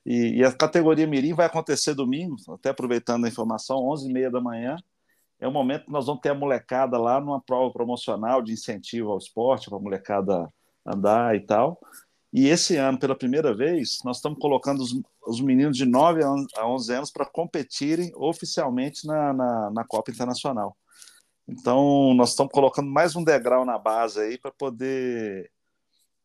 e, 0.06 0.38
e, 0.40 0.46
a 0.46 0.52
categoria 0.52 1.08
Mirim 1.08 1.34
vai 1.34 1.48
acontecer 1.48 1.96
domingo, 1.96 2.36
até 2.50 2.70
aproveitando 2.70 3.26
a 3.26 3.30
informação, 3.30 3.78
11h30 3.80 4.30
da 4.32 4.42
manhã. 4.42 4.78
É 5.40 5.48
o 5.48 5.52
momento 5.52 5.86
que 5.86 5.92
nós 5.92 6.06
vamos 6.06 6.22
ter 6.22 6.30
a 6.30 6.36
molecada 6.36 6.98
lá 7.00 7.20
numa 7.20 7.42
prova 7.42 7.72
promocional 7.74 8.44
de 8.44 8.54
incentivo 8.54 9.12
ao 9.12 9.18
esporte, 9.18 9.70
para 9.70 9.80
a 9.80 9.82
molecada 9.82 10.54
andar 10.86 11.36
e 11.36 11.40
tal. 11.42 11.80
E 12.34 12.48
esse 12.48 12.78
ano, 12.78 12.98
pela 12.98 13.16
primeira 13.16 13.54
vez, 13.54 14.00
nós 14.06 14.18
estamos 14.18 14.40
colocando 14.40 14.82
os, 14.82 14.98
os 15.28 15.42
meninos 15.42 15.76
de 15.76 15.86
9 15.86 16.22
a 16.24 16.68
11 16.68 16.94
anos 16.94 17.12
para 17.12 17.26
competirem 17.26 18.12
oficialmente 18.16 19.06
na, 19.06 19.34
na, 19.34 19.72
na, 19.72 19.84
Copa 19.84 20.12
Internacional. 20.12 20.78
Então, 21.46 22.14
nós 22.14 22.30
estamos 22.30 22.54
colocando 22.54 22.90
mais 22.90 23.16
um 23.16 23.24
degrau 23.24 23.66
na 23.66 23.78
base 23.78 24.20
aí 24.22 24.38
para 24.38 24.52
poder 24.52 25.52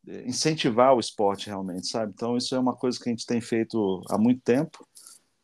eh, 0.07 0.23
incentivar 0.25 0.95
o 0.95 0.99
esporte 0.99 1.47
realmente, 1.47 1.87
sabe? 1.87 2.13
Então, 2.15 2.37
isso 2.37 2.55
é 2.55 2.59
uma 2.59 2.73
coisa 2.73 2.97
que 2.97 3.09
a 3.09 3.11
gente 3.11 3.25
tem 3.25 3.41
feito 3.41 4.01
há 4.09 4.17
muito 4.17 4.41
tempo. 4.41 4.87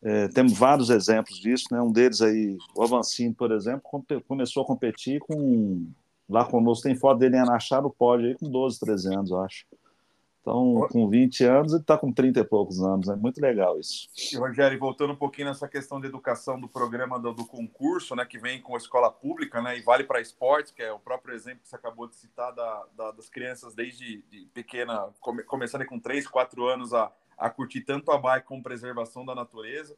É, 0.02 0.28
temos 0.30 0.54
vários 0.54 0.90
exemplos 0.90 1.40
disso, 1.40 1.66
né? 1.72 1.82
Um 1.82 1.92
deles 1.92 2.22
aí, 2.22 2.58
o 2.76 2.84
Avancini, 2.84 3.34
por 3.34 3.52
exemplo, 3.52 3.82
começou 4.28 4.64
a 4.64 4.66
competir 4.66 5.20
com 5.20 5.92
lá 6.30 6.46
conosco, 6.46 6.84
tem 6.84 6.96
foto 6.96 7.20
dele 7.20 7.36
em 7.36 7.40
Anachá 7.40 7.82
no 7.82 7.92
pódio 7.92 8.28
aí 8.28 8.36
com 8.36 8.50
12, 8.50 8.80
13 8.80 9.16
anos, 9.16 9.32
eu 9.32 9.42
acho. 9.42 9.66
Então, 10.44 10.90
com 10.92 11.10
20 11.10 11.46
anos, 11.46 11.72
ele 11.72 11.82
está 11.82 11.98
com 11.98 12.12
30 12.12 12.42
e 12.42 12.44
poucos 12.44 12.84
anos. 12.84 13.08
É 13.08 13.16
muito 13.16 13.40
legal 13.40 13.80
isso. 13.80 14.10
E, 14.30 14.36
Rogério, 14.36 14.78
voltando 14.78 15.14
um 15.14 15.16
pouquinho 15.16 15.48
nessa 15.48 15.70
questão 15.70 16.02
de 16.02 16.08
educação 16.08 16.60
do 16.60 16.68
programa 16.68 17.18
do, 17.18 17.34
do 17.34 17.46
concurso, 17.46 18.14
né, 18.14 18.26
que 18.26 18.38
vem 18.38 18.62
com 18.62 18.76
a 18.76 18.78
escola 18.78 19.10
pública, 19.10 19.62
né, 19.62 19.78
e 19.78 19.82
vale 19.82 20.04
para 20.04 20.20
esportes, 20.20 20.74
que 20.74 20.84
é 20.84 20.92
o 20.92 21.00
próprio 21.00 21.34
exemplo 21.34 21.62
que 21.62 21.70
você 21.70 21.78
acabou 21.78 22.10
de 22.10 22.18
citar 22.18 22.54
da, 22.54 22.84
da, 22.94 23.12
das 23.12 23.30
crianças 23.30 23.74
desde 23.74 24.22
de 24.24 24.46
pequena, 24.54 25.08
come, 25.22 25.44
começando 25.44 25.86
com 25.86 25.98
3, 25.98 26.28
4 26.28 26.68
anos 26.68 26.94
a, 26.94 27.10
a 27.38 27.50
curtir 27.50 27.80
tanto 27.80 28.12
a 28.12 28.18
bike 28.18 28.46
como 28.46 28.62
preservação 28.62 29.24
da 29.24 29.34
natureza. 29.34 29.96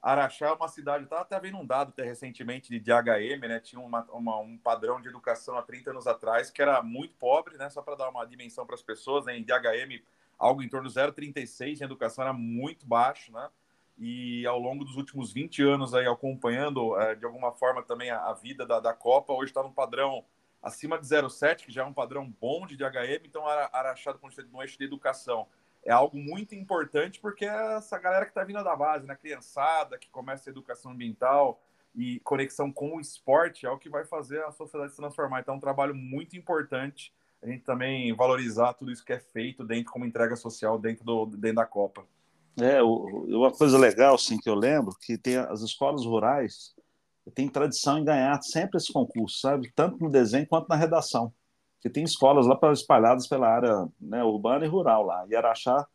Araxá 0.00 0.46
é 0.46 0.52
uma 0.52 0.68
cidade, 0.68 1.04
estava 1.04 1.22
até 1.22 1.38
vendo 1.40 1.58
um 1.58 1.66
dado 1.66 1.88
até 1.88 2.04
recentemente 2.04 2.70
de 2.70 2.78
DHM, 2.78 3.48
né? 3.48 3.58
Tinha 3.58 3.80
uma, 3.80 4.02
uma, 4.12 4.38
um 4.38 4.56
padrão 4.56 5.00
de 5.00 5.08
educação 5.08 5.58
há 5.58 5.62
30 5.62 5.90
anos 5.90 6.06
atrás 6.06 6.50
que 6.50 6.62
era 6.62 6.80
muito 6.82 7.14
pobre, 7.14 7.56
né? 7.56 7.68
Só 7.68 7.82
para 7.82 7.96
dar 7.96 8.08
uma 8.08 8.24
dimensão 8.24 8.64
para 8.64 8.76
as 8.76 8.82
pessoas, 8.82 9.26
né? 9.26 9.36
Em 9.36 9.42
DHM, 9.42 10.00
algo 10.38 10.62
em 10.62 10.68
torno 10.68 10.88
de 10.88 10.94
0,36 10.94 11.80
em 11.80 11.84
educação 11.84 12.22
era 12.22 12.32
muito 12.32 12.86
baixo, 12.86 13.32
né? 13.32 13.50
E 13.98 14.46
ao 14.46 14.60
longo 14.60 14.84
dos 14.84 14.96
últimos 14.96 15.32
20 15.32 15.62
anos 15.64 15.92
aí 15.92 16.06
acompanhando 16.06 16.96
é, 17.00 17.16
de 17.16 17.24
alguma 17.24 17.50
forma 17.50 17.82
também 17.82 18.10
a, 18.10 18.26
a 18.26 18.34
vida 18.34 18.64
da, 18.64 18.78
da 18.78 18.94
Copa, 18.94 19.32
hoje 19.32 19.50
está 19.50 19.64
num 19.64 19.72
padrão 19.72 20.24
acima 20.62 20.96
de 20.96 21.06
0,7, 21.06 21.64
que 21.64 21.72
já 21.72 21.82
é 21.82 21.84
um 21.84 21.92
padrão 21.92 22.32
bom 22.40 22.64
de 22.66 22.76
DHM, 22.76 23.24
então 23.24 23.46
Araxá 23.46 24.12
do 24.12 24.18
vista 24.18 24.42
no 24.44 24.62
eixo 24.62 24.78
de 24.78 24.84
educação 24.84 25.48
é 25.88 25.92
algo 25.92 26.18
muito 26.18 26.54
importante 26.54 27.18
porque 27.18 27.46
é 27.46 27.76
essa 27.76 27.98
galera 27.98 28.26
que 28.26 28.30
está 28.30 28.44
vindo 28.44 28.62
da 28.62 28.76
base, 28.76 29.06
né? 29.06 29.16
Criançada, 29.16 29.96
que 29.96 30.10
começa 30.10 30.48
a 30.48 30.52
educação 30.52 30.92
ambiental 30.92 31.62
e 31.94 32.20
conexão 32.20 32.70
com 32.70 32.96
o 32.96 33.00
esporte 33.00 33.64
é 33.64 33.70
o 33.70 33.78
que 33.78 33.88
vai 33.88 34.04
fazer 34.04 34.44
a 34.44 34.52
sociedade 34.52 34.92
se 34.92 34.98
transformar. 34.98 35.40
Então, 35.40 35.54
é 35.54 35.56
um 35.56 35.60
trabalho 35.60 35.94
muito 35.94 36.36
importante 36.36 37.12
a 37.42 37.46
gente 37.46 37.62
também 37.62 38.12
valorizar 38.14 38.74
tudo 38.74 38.92
isso 38.92 39.04
que 39.04 39.12
é 39.12 39.18
feito 39.18 39.64
dentro 39.64 39.92
como 39.92 40.04
entrega 40.04 40.36
social 40.36 40.78
dentro, 40.78 41.04
do, 41.04 41.24
dentro 41.24 41.56
da 41.56 41.66
Copa. 41.66 42.04
É, 42.60 42.82
uma 42.82 43.52
coisa 43.52 43.78
legal, 43.78 44.16
assim, 44.16 44.36
que 44.36 44.50
eu 44.50 44.56
lembro, 44.56 44.94
que 45.00 45.16
tem 45.16 45.36
as 45.36 45.62
escolas 45.62 46.04
rurais 46.04 46.74
tem 47.34 47.48
tradição 47.48 47.98
em 47.98 48.04
ganhar 48.04 48.40
sempre 48.42 48.78
esse 48.78 48.92
concurso, 48.92 49.40
sabe? 49.40 49.70
Tanto 49.74 50.02
no 50.02 50.10
desenho 50.10 50.46
quanto 50.46 50.68
na 50.68 50.76
redação. 50.76 51.32
Que 51.80 51.88
tem 51.88 52.04
escolas 52.04 52.46
lá 52.46 52.58
espalhadas 52.72 53.26
pela 53.26 53.48
área 53.48 53.88
né, 54.00 54.22
urbana 54.24 54.64
e 54.64 54.68
rural 54.68 55.04
lá. 55.04 55.24
E 55.28 55.36
Araxá, 55.36 55.86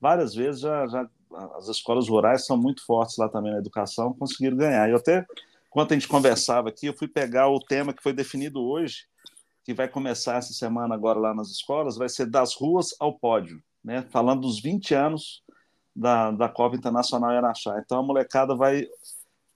várias 0.00 0.34
vezes, 0.34 0.60
já, 0.60 0.86
já, 0.86 1.08
as 1.56 1.68
escolas 1.68 2.08
rurais 2.08 2.46
são 2.46 2.56
muito 2.56 2.84
fortes 2.84 3.16
lá 3.16 3.28
também 3.28 3.52
na 3.52 3.58
educação, 3.58 4.12
conseguiram 4.12 4.56
ganhar. 4.56 4.88
E 4.90 4.94
até, 4.94 5.26
enquanto 5.68 5.92
a 5.92 5.94
gente 5.94 6.08
conversava 6.08 6.68
aqui, 6.68 6.86
eu 6.86 6.96
fui 6.96 7.08
pegar 7.08 7.48
o 7.48 7.60
tema 7.60 7.92
que 7.92 8.02
foi 8.02 8.12
definido 8.12 8.62
hoje, 8.62 9.06
que 9.64 9.74
vai 9.74 9.88
começar 9.88 10.36
essa 10.36 10.52
semana 10.52 10.94
agora 10.94 11.18
lá 11.18 11.34
nas 11.34 11.48
escolas, 11.50 11.96
vai 11.96 12.08
ser 12.08 12.26
das 12.26 12.54
ruas 12.54 12.94
ao 12.98 13.18
pódio, 13.18 13.62
né? 13.84 14.02
Falando 14.10 14.42
dos 14.42 14.60
20 14.60 14.94
anos 14.94 15.42
da, 15.94 16.30
da 16.30 16.48
Copa 16.48 16.76
Internacional 16.76 17.32
em 17.32 17.36
Araxá. 17.36 17.80
Então 17.84 17.98
a 17.98 18.02
molecada 18.02 18.54
vai. 18.54 18.86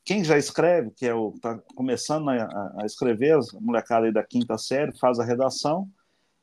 Quem 0.05 0.23
já 0.23 0.37
escreve, 0.37 0.91
que 0.91 1.07
é 1.07 1.15
o 1.15 1.33
está 1.35 1.59
começando 1.75 2.29
a, 2.29 2.75
a, 2.79 2.85
escrever, 2.85 3.35
a 3.35 3.41
molecada 3.61 4.07
aí 4.07 4.13
da 4.13 4.23
quinta 4.23 4.59
série, 4.59 4.97
faz 4.99 5.19
a 5.19 5.25
redação, 5.25 5.89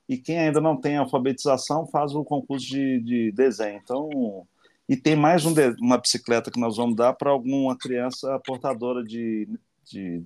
e 0.10 0.18
quem 0.18 0.40
ainda 0.40 0.60
não 0.60 0.76
tem 0.76 0.98
alfabetização 0.98 1.86
faz 1.88 2.14
o 2.16 2.24
concurso 2.24 2.66
de, 2.66 3.00
de 3.00 3.32
desenho. 3.32 3.80
Então, 3.82 4.48
e 4.90 4.98
tem 4.98 5.16
mais 5.16 5.46
um 5.46 5.54
de, 5.54 5.70
uma 5.80 5.98
bicicleta 5.98 6.52
que 6.52 6.60
nós 6.60 6.76
vamos 6.76 6.96
dar 6.96 7.14
para 7.14 7.30
alguma 7.30 7.78
criança 7.78 8.38
portadora 8.46 9.04
de, 9.04 9.48
de, 9.86 10.24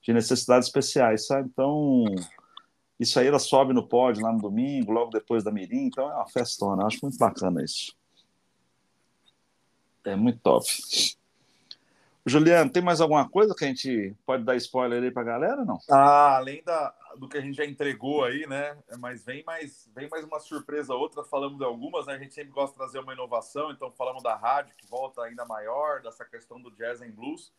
de 0.00 0.12
necessidades 0.12 0.68
especiais, 0.68 1.26
sabe? 1.26 1.48
Então, 1.52 2.04
isso 2.98 3.18
aí 3.18 3.26
ela 3.26 3.38
sobe 3.38 3.74
no 3.74 3.86
pódio 3.86 4.22
lá 4.22 4.32
no 4.32 4.40
domingo, 4.40 4.92
logo 4.92 5.10
depois 5.10 5.44
da 5.44 5.52
Mirim, 5.52 5.86
então 5.86 6.10
é 6.10 6.14
uma 6.14 6.28
festona. 6.28 6.86
acho 6.86 6.98
muito 7.02 7.18
bacana 7.18 7.62
isso. 7.62 7.94
É 10.04 10.16
muito 10.16 10.38
top. 10.38 10.66
Juliano, 12.28 12.70
tem 12.70 12.82
mais 12.82 13.00
alguma 13.00 13.28
coisa 13.28 13.54
que 13.54 13.64
a 13.64 13.68
gente 13.68 14.14
pode 14.26 14.44
dar 14.44 14.56
spoiler 14.56 15.02
aí 15.02 15.10
para 15.10 15.22
a 15.22 15.26
galera, 15.26 15.64
não? 15.64 15.78
Ah, 15.90 16.36
além 16.36 16.62
da, 16.64 16.94
do 17.16 17.28
que 17.28 17.38
a 17.38 17.40
gente 17.40 17.56
já 17.56 17.64
entregou 17.64 18.24
aí, 18.24 18.46
né? 18.46 18.76
Mas 18.98 19.24
vem 19.24 19.44
mais, 19.44 19.90
vem 19.94 20.08
mais 20.08 20.24
uma 20.24 20.40
surpresa 20.40 20.94
outra. 20.94 21.24
Falamos 21.24 21.58
de 21.58 21.64
algumas, 21.64 22.06
né? 22.06 22.14
A 22.14 22.18
gente 22.18 22.34
sempre 22.34 22.52
gosta 22.52 22.72
de 22.72 22.78
trazer 22.78 22.98
uma 22.98 23.12
inovação, 23.12 23.70
então 23.70 23.90
falamos 23.92 24.22
da 24.22 24.34
rádio, 24.34 24.74
que 24.76 24.86
volta 24.86 25.22
ainda 25.22 25.44
maior, 25.44 26.00
dessa 26.02 26.24
questão 26.24 26.60
do 26.60 26.70
jazz 26.70 27.00
and 27.02 27.10
blues. 27.10 27.52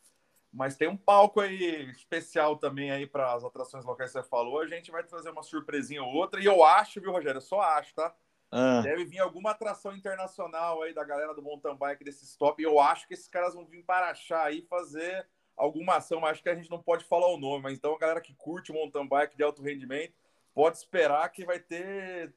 Mas 0.52 0.76
tem 0.76 0.88
um 0.88 0.98
palco 0.98 1.40
aí 1.40 1.90
especial 1.92 2.58
também 2.58 2.92
aí 2.92 3.06
para 3.06 3.34
as 3.34 3.44
atrações 3.44 3.86
locais 3.86 4.12
que 4.12 4.20
você 4.20 4.28
falou. 4.28 4.62
A 4.62 4.68
gente 4.68 4.90
vai 4.92 5.04
trazer 5.04 5.30
uma 5.30 5.44
surpresinha 5.44 6.04
ou 6.04 6.14
outra. 6.14 6.42
E 6.42 6.46
eu 6.46 6.64
acho, 6.64 7.00
viu, 7.00 7.12
Rogério? 7.12 7.38
Eu 7.38 7.42
só 7.42 7.62
acho, 7.62 7.94
tá? 7.94 8.14
Ah. 8.52 8.82
Deve 8.82 9.06
vir 9.06 9.20
alguma 9.20 9.52
atração 9.52 9.96
internacional 9.96 10.82
aí 10.82 10.94
da 10.94 11.04
galera 11.04 11.34
do 11.34 11.42
mountain 11.42 11.76
bike 11.76 12.04
desse 12.04 12.26
stop. 12.26 12.62
E 12.62 12.66
eu 12.66 12.80
acho 12.80 13.08
que 13.08 13.14
esses 13.14 13.28
caras 13.28 13.54
vão 13.54 13.66
vir 13.66 13.84
para 13.84 14.10
achar 14.10 14.46
aí 14.46 14.62
fazer 14.64 15.28
alguma 15.56 15.98
ação. 15.98 16.26
Acho 16.26 16.42
que 16.42 16.50
a 16.50 16.56
gente 16.56 16.70
não 16.70 16.82
pode 16.82 17.06
falar 17.06 17.28
o 17.28 17.38
nome, 17.38 17.64
mas 17.64 17.78
então 17.78 17.94
a 17.94 18.00
galera 18.00 18.22
que 18.22 18.34
curte 18.34 18.72
mountain 18.72 19.08
bike 19.08 19.38
de 19.38 19.44
alto 19.44 19.62
rendimento 19.62 20.14
pode 20.54 20.78
esperar 20.78 21.30
que 21.30 21.46
vai 21.46 21.60
ter 21.60 22.34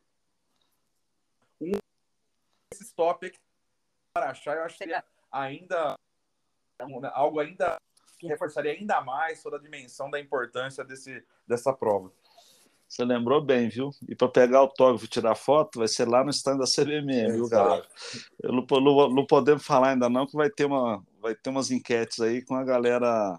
um 1.60 1.72
esse 2.72 2.84
stop 2.84 3.26
aqui 3.26 3.38
para 4.12 4.30
achar. 4.30 4.56
Eu 4.56 4.64
acho 4.64 4.78
que 4.78 4.84
ainda 5.30 5.96
algo 7.14 7.38
ainda 7.38 7.78
que 8.18 8.26
reforçaria 8.26 8.72
ainda 8.72 9.00
mais 9.00 9.42
toda 9.42 9.56
a 9.56 9.60
dimensão 9.60 10.10
da 10.10 10.20
importância 10.20 10.84
desse, 10.84 11.24
dessa 11.46 11.72
prova. 11.72 12.12
Você 12.92 13.06
lembrou 13.06 13.40
bem, 13.40 13.70
viu? 13.70 13.90
E 14.06 14.14
para 14.14 14.28
pegar 14.28 14.58
autógrafo 14.58 15.06
e 15.06 15.08
tirar 15.08 15.34
foto, 15.34 15.78
vai 15.78 15.88
ser 15.88 16.06
lá 16.06 16.22
no 16.22 16.28
stand 16.28 16.58
da 16.58 16.66
CBMM, 16.66 17.32
viu, 17.32 17.48
galera? 17.48 17.86
Eu 18.42 18.52
não, 18.52 18.66
não, 18.70 19.08
não, 19.08 19.26
podemos 19.26 19.64
falar 19.64 19.92
ainda 19.92 20.10
não, 20.10 20.26
que 20.26 20.36
vai 20.36 20.50
ter, 20.50 20.66
uma, 20.66 21.02
vai 21.18 21.34
ter 21.34 21.48
umas 21.48 21.70
enquetes 21.70 22.20
aí 22.20 22.44
com 22.44 22.54
a 22.54 22.62
galera 22.62 23.38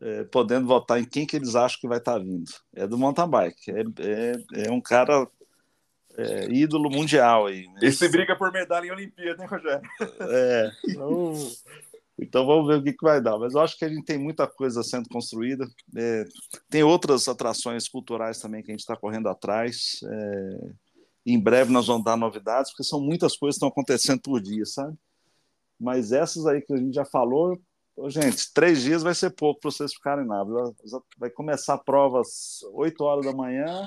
é, 0.00 0.22
podendo 0.22 0.68
votar 0.68 1.00
em 1.00 1.04
quem 1.04 1.26
que 1.26 1.34
eles 1.34 1.56
acham 1.56 1.80
que 1.80 1.88
vai 1.88 1.98
estar 1.98 2.12
tá 2.12 2.18
vindo. 2.20 2.48
É 2.72 2.86
do 2.86 2.96
mountain 2.96 3.28
bike. 3.28 3.72
É, 3.72 3.80
é, 3.80 4.66
é 4.68 4.70
um 4.70 4.80
cara 4.80 5.26
é, 6.16 6.44
ídolo 6.48 6.88
mundial 6.88 7.46
aí. 7.46 7.66
Né? 7.66 7.80
Esse 7.82 8.08
briga 8.08 8.36
por 8.36 8.52
medalha 8.52 8.86
em 8.86 8.92
Olimpíada, 8.92 9.42
hein, 9.42 9.48
Rogério? 9.48 9.82
É. 10.30 10.70
Então, 10.88 11.34
então 12.20 12.44
vamos 12.44 12.66
ver 12.66 12.78
o 12.78 12.82
que, 12.82 12.92
que 12.92 13.04
vai 13.04 13.20
dar. 13.20 13.38
Mas 13.38 13.54
eu 13.54 13.60
acho 13.60 13.78
que 13.78 13.84
a 13.84 13.88
gente 13.88 14.04
tem 14.04 14.18
muita 14.18 14.46
coisa 14.46 14.82
sendo 14.82 15.08
construída. 15.08 15.66
É, 15.96 16.24
tem 16.68 16.82
outras 16.82 17.26
atrações 17.28 17.88
culturais 17.88 18.38
também 18.38 18.62
que 18.62 18.70
a 18.70 18.74
gente 18.74 18.80
está 18.80 18.96
correndo 18.96 19.28
atrás. 19.28 20.00
É, 20.04 20.70
em 21.24 21.38
breve 21.38 21.72
nós 21.72 21.86
vamos 21.86 22.04
dar 22.04 22.16
novidades, 22.16 22.70
porque 22.70 22.84
são 22.84 23.00
muitas 23.00 23.36
coisas 23.36 23.56
que 23.56 23.58
estão 23.58 23.68
acontecendo 23.68 24.20
por 24.20 24.40
dia, 24.40 24.64
sabe? 24.66 24.96
Mas 25.78 26.12
essas 26.12 26.46
aí 26.46 26.60
que 26.60 26.72
a 26.72 26.76
gente 26.76 26.94
já 26.94 27.04
falou, 27.04 27.58
gente, 28.08 28.52
três 28.52 28.82
dias 28.82 29.02
vai 29.02 29.14
ser 29.14 29.30
pouco 29.30 29.60
para 29.60 29.70
vocês 29.70 29.94
ficarem 29.94 30.26
lá. 30.26 30.44
Vai 31.18 31.30
começar 31.30 31.78
provas 31.78 32.60
8 32.72 33.02
horas 33.02 33.24
da 33.24 33.32
manhã 33.32 33.86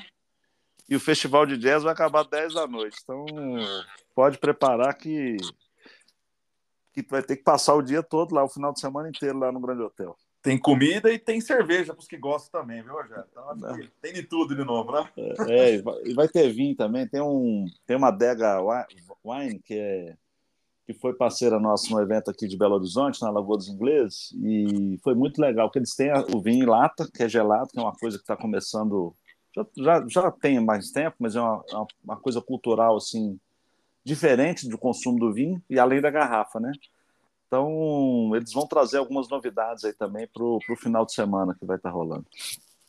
e 0.90 0.96
o 0.96 1.00
festival 1.00 1.46
de 1.46 1.58
jazz 1.58 1.84
vai 1.84 1.94
acabar 1.94 2.24
10 2.24 2.56
da 2.56 2.68
noite. 2.68 2.98
Então 3.04 3.26
pode 4.16 4.38
preparar 4.40 4.96
que 4.96 5.38
que 6.94 7.06
vai 7.10 7.24
ter 7.24 7.38
que 7.38 7.44
passar 7.44 7.74
o 7.74 7.82
dia 7.82 8.04
todo 8.04 8.36
lá, 8.36 8.44
o 8.44 8.50
final 8.50 8.72
de 8.72 8.80
semana 8.80 9.10
inteiro 9.10 9.40
lá 9.40 9.52
no 9.52 9.60
Grande 9.60 9.82
Hotel. 9.82 10.16
Tem 10.42 10.60
comida 10.60 11.12
e 11.12 11.18
tem 11.18 11.40
cerveja 11.40 11.94
para 11.94 12.02
os 12.02 12.08
que 12.08 12.18
gostam 12.18 12.62
também, 12.62 12.84
viu, 12.84 12.94
Rogério? 12.94 13.24
Então, 13.32 13.50
acho 13.50 13.80
que 13.80 13.92
tem 14.02 14.14
de 14.14 14.24
tudo 14.24 14.54
de 14.54 14.64
novo, 14.66 14.92
né? 14.92 15.10
É, 15.48 15.76
e 16.06 16.14
vai 16.14 16.28
ter 16.28 16.52
vinho 16.52 16.76
também. 16.76 17.08
Tem, 17.08 17.22
um, 17.22 17.66
tem 17.88 17.96
uma 17.96 18.10
adega 18.10 18.60
wine 19.24 19.60
que, 19.60 19.74
é, 19.74 20.18
que 20.86 20.94
foi 20.94 21.14
parceira 21.14 21.60
nossa 21.62 21.90
no 21.90 22.02
evento 22.02 22.30
aqui 22.30 22.46
de 22.46 22.58
Belo 22.58 22.76
Horizonte, 22.76 23.22
na 23.22 23.30
Lagoa 23.30 23.56
dos 23.56 23.70
Ingleses, 23.70 24.34
e 24.44 25.00
foi 25.02 25.16
muito 25.16 25.40
legal, 25.40 25.68
porque 25.68 25.80
eles 25.80 25.96
têm 25.96 26.12
o 26.12 26.42
vinho 26.42 26.66
em 26.66 26.68
lata, 26.68 27.10
que 27.10 27.24
é 27.24 27.30
gelado, 27.30 27.70
que 27.70 27.80
é 27.80 27.82
uma 27.82 27.96
coisa 27.96 28.18
que 28.18 28.24
está 28.24 28.36
começando... 28.36 29.16
Já, 29.56 29.66
já, 29.78 30.06
já 30.10 30.32
tem 30.32 30.60
mais 30.60 30.92
tempo, 30.92 31.16
mas 31.20 31.38
é 31.38 31.42
uma, 31.42 31.64
é 31.72 31.78
uma 32.04 32.18
coisa 32.18 32.42
cultural, 32.42 32.98
assim, 32.98 33.40
diferente 34.04 34.68
do 34.68 34.78
consumo 34.78 35.20
do 35.20 35.34
vinho 35.34 35.62
e 35.70 35.80
além 35.80 36.02
da 36.02 36.10
garrafa, 36.10 36.60
né? 36.60 36.72
Então, 37.48 38.32
eles 38.36 38.52
vão 38.52 38.68
trazer 38.68 38.98
algumas 38.98 39.30
novidades 39.30 39.86
aí 39.86 39.94
também 39.94 40.28
para 40.28 40.44
o 40.44 40.60
final 40.76 41.06
de 41.06 41.14
semana 41.14 41.56
que 41.58 41.66
vai 41.66 41.78
estar 41.78 41.90
tá 41.90 41.96
rolando. 41.96 42.26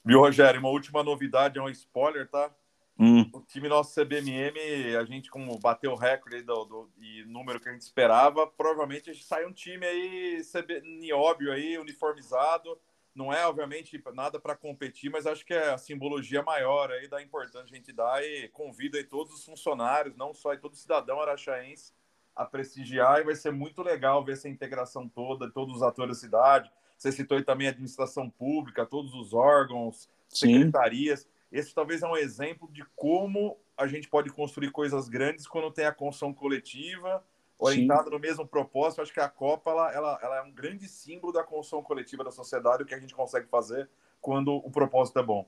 Viu, 0.04 0.20
Rogério? 0.20 0.60
Uma 0.60 0.70
última 0.70 1.02
novidade, 1.02 1.58
é 1.58 1.62
um 1.62 1.68
spoiler, 1.68 2.28
tá? 2.28 2.50
Hum. 2.98 3.28
O 3.32 3.40
time 3.40 3.68
nosso 3.68 3.92
CBMM, 3.94 4.96
a 4.98 5.04
gente 5.04 5.28
como 5.28 5.58
bateu 5.58 5.92
o 5.92 5.96
recorde 5.96 6.42
do, 6.42 6.64
do, 6.64 6.90
e 6.98 7.24
número 7.24 7.58
que 7.58 7.68
a 7.68 7.72
gente 7.72 7.82
esperava, 7.82 8.46
provavelmente 8.46 9.10
a 9.10 9.12
gente 9.12 9.24
sai 9.24 9.44
um 9.44 9.52
time 9.52 9.84
aí 9.84 10.42
CB, 10.44 10.80
nióbio 10.80 11.52
aí, 11.52 11.76
uniformizado, 11.76 12.78
não 13.14 13.32
é, 13.32 13.46
obviamente, 13.46 14.02
nada 14.12 14.40
para 14.40 14.56
competir, 14.56 15.10
mas 15.10 15.26
acho 15.26 15.46
que 15.46 15.54
é 15.54 15.72
a 15.72 15.78
simbologia 15.78 16.42
maior 16.42 16.90
aí 16.90 17.06
da 17.06 17.22
importância 17.22 17.72
a 17.72 17.76
gente 17.76 17.92
dar 17.92 18.24
e 18.24 18.48
convida 18.48 18.98
aí 18.98 19.04
todos 19.04 19.32
os 19.32 19.44
funcionários, 19.44 20.16
não 20.16 20.34
só 20.34 20.50
aí 20.50 20.58
todo 20.58 20.74
cidadão 20.74 21.20
araxaense, 21.20 21.92
a 22.34 22.44
prestigiar 22.44 23.20
e 23.20 23.24
vai 23.24 23.36
ser 23.36 23.52
muito 23.52 23.82
legal 23.82 24.24
ver 24.24 24.32
essa 24.32 24.48
integração 24.48 25.08
toda, 25.08 25.48
todos 25.48 25.76
os 25.76 25.82
atores 25.82 26.16
da 26.16 26.20
cidade. 26.20 26.72
Você 26.98 27.12
citou 27.12 27.36
aí 27.36 27.44
também 27.44 27.68
a 27.68 27.70
administração 27.70 28.28
pública, 28.28 28.84
todos 28.84 29.14
os 29.14 29.32
órgãos, 29.32 30.08
secretarias. 30.28 31.20
Sim. 31.20 31.28
Esse 31.52 31.72
talvez 31.72 32.02
é 32.02 32.08
um 32.08 32.16
exemplo 32.16 32.68
de 32.72 32.84
como 32.96 33.56
a 33.76 33.86
gente 33.86 34.08
pode 34.08 34.30
construir 34.30 34.72
coisas 34.72 35.08
grandes 35.08 35.46
quando 35.46 35.70
tem 35.70 35.86
a 35.86 35.92
construção 35.92 36.34
coletiva 36.34 37.24
orientada 37.58 38.10
no 38.10 38.18
mesmo 38.18 38.46
propósito. 38.46 39.02
Acho 39.02 39.12
que 39.12 39.20
a 39.20 39.28
Copa 39.28 39.70
ela, 39.70 39.92
ela, 39.92 40.18
ela, 40.22 40.36
é 40.38 40.42
um 40.42 40.52
grande 40.52 40.88
símbolo 40.88 41.32
da 41.32 41.42
construção 41.42 41.82
coletiva 41.82 42.24
da 42.24 42.30
sociedade, 42.30 42.82
o 42.82 42.86
que 42.86 42.94
a 42.94 43.00
gente 43.00 43.14
consegue 43.14 43.46
fazer 43.48 43.88
quando 44.20 44.54
o 44.54 44.70
propósito 44.70 45.18
é 45.18 45.22
bom. 45.22 45.46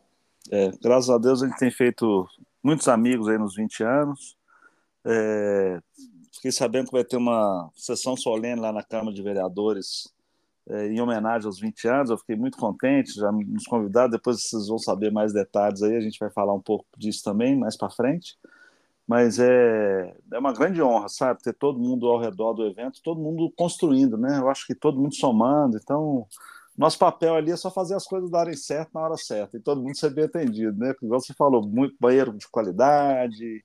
É, 0.50 0.70
graças 0.82 1.10
a 1.10 1.18
Deus 1.18 1.42
a 1.42 1.46
gente 1.46 1.58
tem 1.58 1.70
feito 1.70 2.28
muitos 2.62 2.86
amigos 2.88 3.28
aí 3.28 3.38
nos 3.38 3.54
20 3.54 3.82
anos. 3.82 4.36
É, 5.04 5.80
fiquei 6.32 6.52
sabendo 6.52 6.86
que 6.86 6.92
vai 6.92 7.04
ter 7.04 7.16
uma 7.16 7.70
sessão 7.74 8.16
solene 8.16 8.60
lá 8.60 8.72
na 8.72 8.82
Câmara 8.82 9.14
de 9.14 9.22
Vereadores 9.22 10.12
é, 10.68 10.88
em 10.88 11.00
homenagem 11.00 11.46
aos 11.46 11.58
20 11.58 11.88
anos. 11.88 12.10
Eu 12.10 12.18
fiquei 12.18 12.36
muito 12.36 12.58
contente, 12.58 13.14
já 13.14 13.32
nos 13.32 13.64
convidaram. 13.64 14.10
Depois 14.10 14.42
vocês 14.42 14.68
vão 14.68 14.78
saber 14.78 15.10
mais 15.10 15.32
detalhes 15.32 15.82
aí, 15.82 15.96
a 15.96 16.00
gente 16.00 16.18
vai 16.18 16.30
falar 16.30 16.54
um 16.54 16.62
pouco 16.62 16.86
disso 16.96 17.22
também 17.24 17.56
mais 17.58 17.76
para 17.76 17.90
frente 17.90 18.36
mas 19.06 19.38
é, 19.38 20.16
é 20.32 20.38
uma 20.38 20.52
grande 20.52 20.82
honra, 20.82 21.08
sabe, 21.08 21.42
ter 21.42 21.54
todo 21.54 21.78
mundo 21.78 22.08
ao 22.08 22.18
redor 22.18 22.54
do 22.54 22.66
evento, 22.66 23.00
todo 23.02 23.20
mundo 23.20 23.52
construindo, 23.56 24.18
né? 24.18 24.38
Eu 24.38 24.50
acho 24.50 24.66
que 24.66 24.74
todo 24.74 25.00
mundo 25.00 25.14
somando, 25.14 25.76
então 25.76 26.26
nosso 26.76 26.98
papel 26.98 27.34
ali 27.36 27.52
é 27.52 27.56
só 27.56 27.70
fazer 27.70 27.94
as 27.94 28.04
coisas 28.04 28.28
darem 28.30 28.56
certo 28.56 28.90
na 28.94 29.00
hora 29.00 29.16
certa 29.16 29.56
e 29.56 29.60
todo 29.60 29.80
mundo 29.80 29.96
ser 29.96 30.10
bem 30.12 30.24
atendido, 30.24 30.76
né? 30.76 30.92
Igual 31.00 31.20
você 31.20 31.32
falou, 31.32 31.66
muito 31.66 31.94
banheiro 32.00 32.32
de 32.36 32.48
qualidade, 32.48 33.64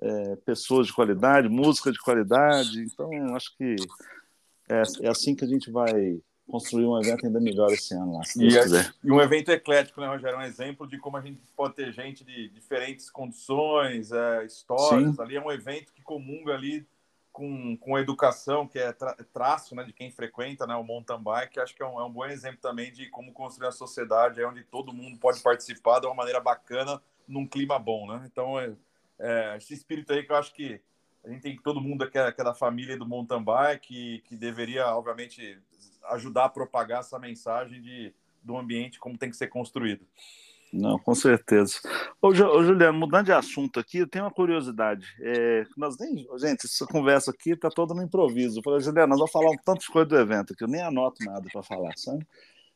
é, 0.00 0.36
pessoas 0.44 0.88
de 0.88 0.92
qualidade, 0.92 1.48
música 1.48 1.92
de 1.92 1.98
qualidade, 2.00 2.82
então 2.82 3.08
acho 3.36 3.56
que 3.56 3.76
é, 4.68 4.82
é 5.02 5.08
assim 5.08 5.34
que 5.34 5.44
a 5.44 5.48
gente 5.48 5.70
vai 5.70 6.20
construir 6.48 6.86
um 6.86 6.98
evento 7.00 7.26
ainda 7.26 7.40
melhor 7.40 7.72
esse 7.72 7.94
ano 7.94 8.18
lá, 8.18 8.24
se 8.24 8.44
e, 8.44 8.48
quiser. 8.48 8.92
E 9.02 9.10
um 9.10 9.20
evento 9.20 9.50
eclético, 9.50 10.00
né, 10.00 10.08
Rogério? 10.08 10.38
Um 10.38 10.42
exemplo 10.42 10.86
de 10.86 10.98
como 10.98 11.16
a 11.16 11.20
gente 11.20 11.40
pode 11.56 11.74
ter 11.74 11.92
gente 11.92 12.24
de 12.24 12.48
diferentes 12.50 13.10
condições, 13.10 14.12
é, 14.12 14.44
histórias. 14.44 15.16
Sim. 15.16 15.22
Ali 15.22 15.36
é 15.36 15.42
um 15.42 15.50
evento 15.50 15.92
que 15.92 16.02
comunga 16.02 16.52
ali 16.52 16.86
com, 17.32 17.76
com 17.78 17.98
educação, 17.98 18.68
que 18.68 18.78
é 18.78 18.92
tra 18.92 19.16
traço 19.32 19.74
né, 19.74 19.84
de 19.84 19.92
quem 19.92 20.10
frequenta 20.10 20.66
né, 20.66 20.76
o 20.76 20.84
mountain 20.84 21.20
bike, 21.20 21.58
acho 21.58 21.74
que 21.74 21.82
é 21.82 21.86
um, 21.86 21.98
é 21.98 22.04
um 22.04 22.12
bom 22.12 22.26
exemplo 22.26 22.58
também 22.60 22.92
de 22.92 23.08
como 23.08 23.32
construir 23.32 23.66
uma 23.66 23.72
sociedade 23.72 24.44
onde 24.44 24.62
todo 24.64 24.92
mundo 24.92 25.18
pode 25.18 25.40
participar 25.40 26.00
de 26.00 26.06
uma 26.06 26.14
maneira 26.14 26.40
bacana, 26.40 27.00
num 27.26 27.46
clima 27.46 27.78
bom. 27.78 28.06
Né? 28.06 28.28
Então, 28.30 28.60
é, 28.60 28.74
é, 29.18 29.56
esse 29.56 29.72
espírito 29.72 30.12
aí 30.12 30.22
que 30.22 30.32
eu 30.32 30.36
acho 30.36 30.52
que 30.52 30.80
a 31.24 31.30
gente 31.30 31.40
tem 31.40 31.56
todo 31.56 31.80
mundo 31.80 32.02
aqui, 32.02 32.18
aqui 32.18 32.44
da 32.44 32.52
família 32.52 32.98
do 32.98 33.08
mountain 33.08 33.42
bike, 33.42 33.86
que, 33.86 34.18
que 34.26 34.36
deveria, 34.36 34.86
obviamente, 34.88 35.58
ajudar 36.10 36.44
a 36.44 36.48
propagar 36.48 37.00
essa 37.00 37.18
mensagem 37.18 37.80
de, 37.80 38.12
do 38.42 38.56
ambiente 38.56 38.98
como 38.98 39.18
tem 39.18 39.30
que 39.30 39.36
ser 39.36 39.48
construído. 39.48 40.06
Não, 40.72 40.98
com 40.98 41.14
certeza. 41.14 41.78
Ô, 42.20 42.32
Juliano, 42.32 42.98
mudando 42.98 43.26
de 43.26 43.32
assunto 43.32 43.78
aqui, 43.78 43.98
eu 43.98 44.08
tenho 44.08 44.24
uma 44.24 44.30
curiosidade. 44.30 45.06
É, 45.20 45.66
nós 45.76 45.98
nem, 45.98 46.26
gente, 46.38 46.64
essa 46.64 46.86
conversa 46.86 47.30
aqui 47.30 47.50
está 47.50 47.68
toda 47.68 47.92
no 47.92 48.02
improviso. 48.02 48.58
Eu 48.58 48.62
falei, 48.62 48.80
Juliano, 48.80 49.10
nós 49.10 49.18
vamos 49.18 49.32
falar 49.32 49.50
um 49.50 49.58
tanto 49.62 49.80
de 49.80 49.88
coisa 49.88 50.08
do 50.08 50.16
evento 50.16 50.54
que 50.54 50.64
eu 50.64 50.68
nem 50.68 50.80
anoto 50.80 51.22
nada 51.26 51.46
para 51.52 51.62
falar, 51.62 51.92
sabe? 51.98 52.26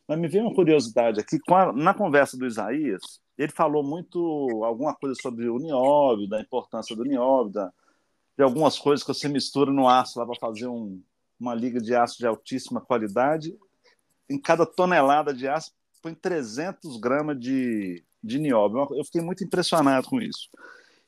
Mas 0.07 0.19
me 0.19 0.27
veio 0.27 0.45
uma 0.45 0.53
curiosidade 0.53 1.19
aqui. 1.19 1.39
Na 1.75 1.93
conversa 1.93 2.37
do 2.37 2.45
Isaías, 2.45 3.01
ele 3.35 3.51
falou 3.51 3.83
muito 3.83 4.63
alguma 4.63 4.95
coisa 4.95 5.15
sobre 5.19 5.49
o 5.49 5.57
nióbio, 5.57 6.29
da 6.29 6.39
importância 6.39 6.95
do 6.95 7.03
nióbio, 7.03 7.51
da, 7.51 7.73
de 8.37 8.43
algumas 8.43 8.77
coisas 8.77 9.03
que 9.03 9.11
você 9.11 9.27
mistura 9.27 9.71
no 9.71 9.89
aço 9.89 10.19
lá 10.19 10.25
para 10.25 10.39
fazer 10.39 10.67
um, 10.67 11.01
uma 11.39 11.53
liga 11.53 11.79
de 11.79 11.95
aço 11.95 12.17
de 12.17 12.27
altíssima 12.27 12.81
qualidade. 12.81 13.57
Em 14.29 14.39
cada 14.39 14.65
tonelada 14.65 15.33
de 15.33 15.47
aço 15.47 15.71
põe 16.01 16.13
300 16.13 16.97
gramas 16.97 17.39
de, 17.39 18.03
de 18.23 18.39
nióbio. 18.39 18.87
Eu 18.95 19.03
fiquei 19.05 19.21
muito 19.21 19.43
impressionado 19.43 20.07
com 20.07 20.21
isso. 20.21 20.49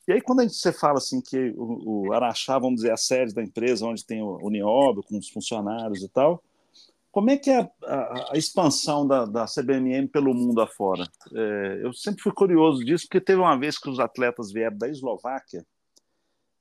E 0.07 0.11
aí, 0.11 0.21
quando 0.21 0.39
a 0.39 0.43
gente, 0.43 0.55
você 0.55 0.73
fala 0.73 0.97
assim 0.97 1.21
que 1.21 1.53
o, 1.55 2.07
o 2.07 2.13
Araxá, 2.13 2.57
vamos 2.57 2.77
dizer, 2.77 2.91
a 2.91 2.97
sede 2.97 3.33
da 3.33 3.43
empresa, 3.43 3.85
onde 3.85 4.03
tem 4.03 4.23
o, 4.23 4.39
o 4.41 4.49
nióbio, 4.49 5.03
com 5.03 5.17
os 5.17 5.29
funcionários 5.29 6.01
e 6.01 6.09
tal, 6.09 6.43
como 7.11 7.29
é 7.29 7.37
que 7.37 7.49
é 7.49 7.59
a, 7.59 7.93
a, 7.93 8.33
a 8.33 8.37
expansão 8.37 9.05
da, 9.05 9.25
da, 9.25 9.45
CBMM 9.45 10.07
pelo 10.07 10.33
mundo 10.33 10.61
afora? 10.61 11.07
É, 11.33 11.81
eu 11.83 11.93
sempre 11.93 12.21
fui 12.21 12.31
curioso 12.31 12.83
disso, 12.83 13.05
porque 13.05 13.21
teve 13.21 13.39
uma 13.39 13.57
vez 13.57 13.77
que 13.77 13.89
os 13.89 13.99
atletas 13.99 14.51
vieram 14.51 14.77
da 14.77 14.87
Eslováquia, 14.87 15.65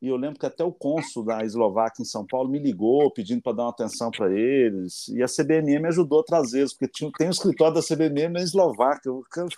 e 0.01 0.09
eu 0.09 0.17
lembro 0.17 0.39
que 0.39 0.47
até 0.47 0.63
o 0.63 0.73
cônsul 0.73 1.25
da 1.25 1.45
Eslováquia 1.45 2.03
em 2.03 2.07
São 2.07 2.25
Paulo 2.25 2.49
me 2.49 2.59
ligou 2.59 3.11
pedindo 3.11 3.43
para 3.43 3.53
dar 3.53 3.63
uma 3.65 3.71
atenção 3.71 4.11
para 4.11 4.33
eles. 4.33 5.09
E 5.09 5.23
a 5.23 5.27
CBMM 5.27 5.87
ajudou 5.89 6.21
a 6.21 6.25
trazê-los, 6.25 6.73
porque 6.73 6.87
tinha, 6.87 7.11
tem 7.19 7.27
um 7.27 7.33
escritório 7.33 7.75
da 7.75 7.83
CBMM 7.83 8.33
na 8.33 8.41
Eslováquia. 8.41 9.09
Eu, 9.09 9.25
eu, 9.37 9.49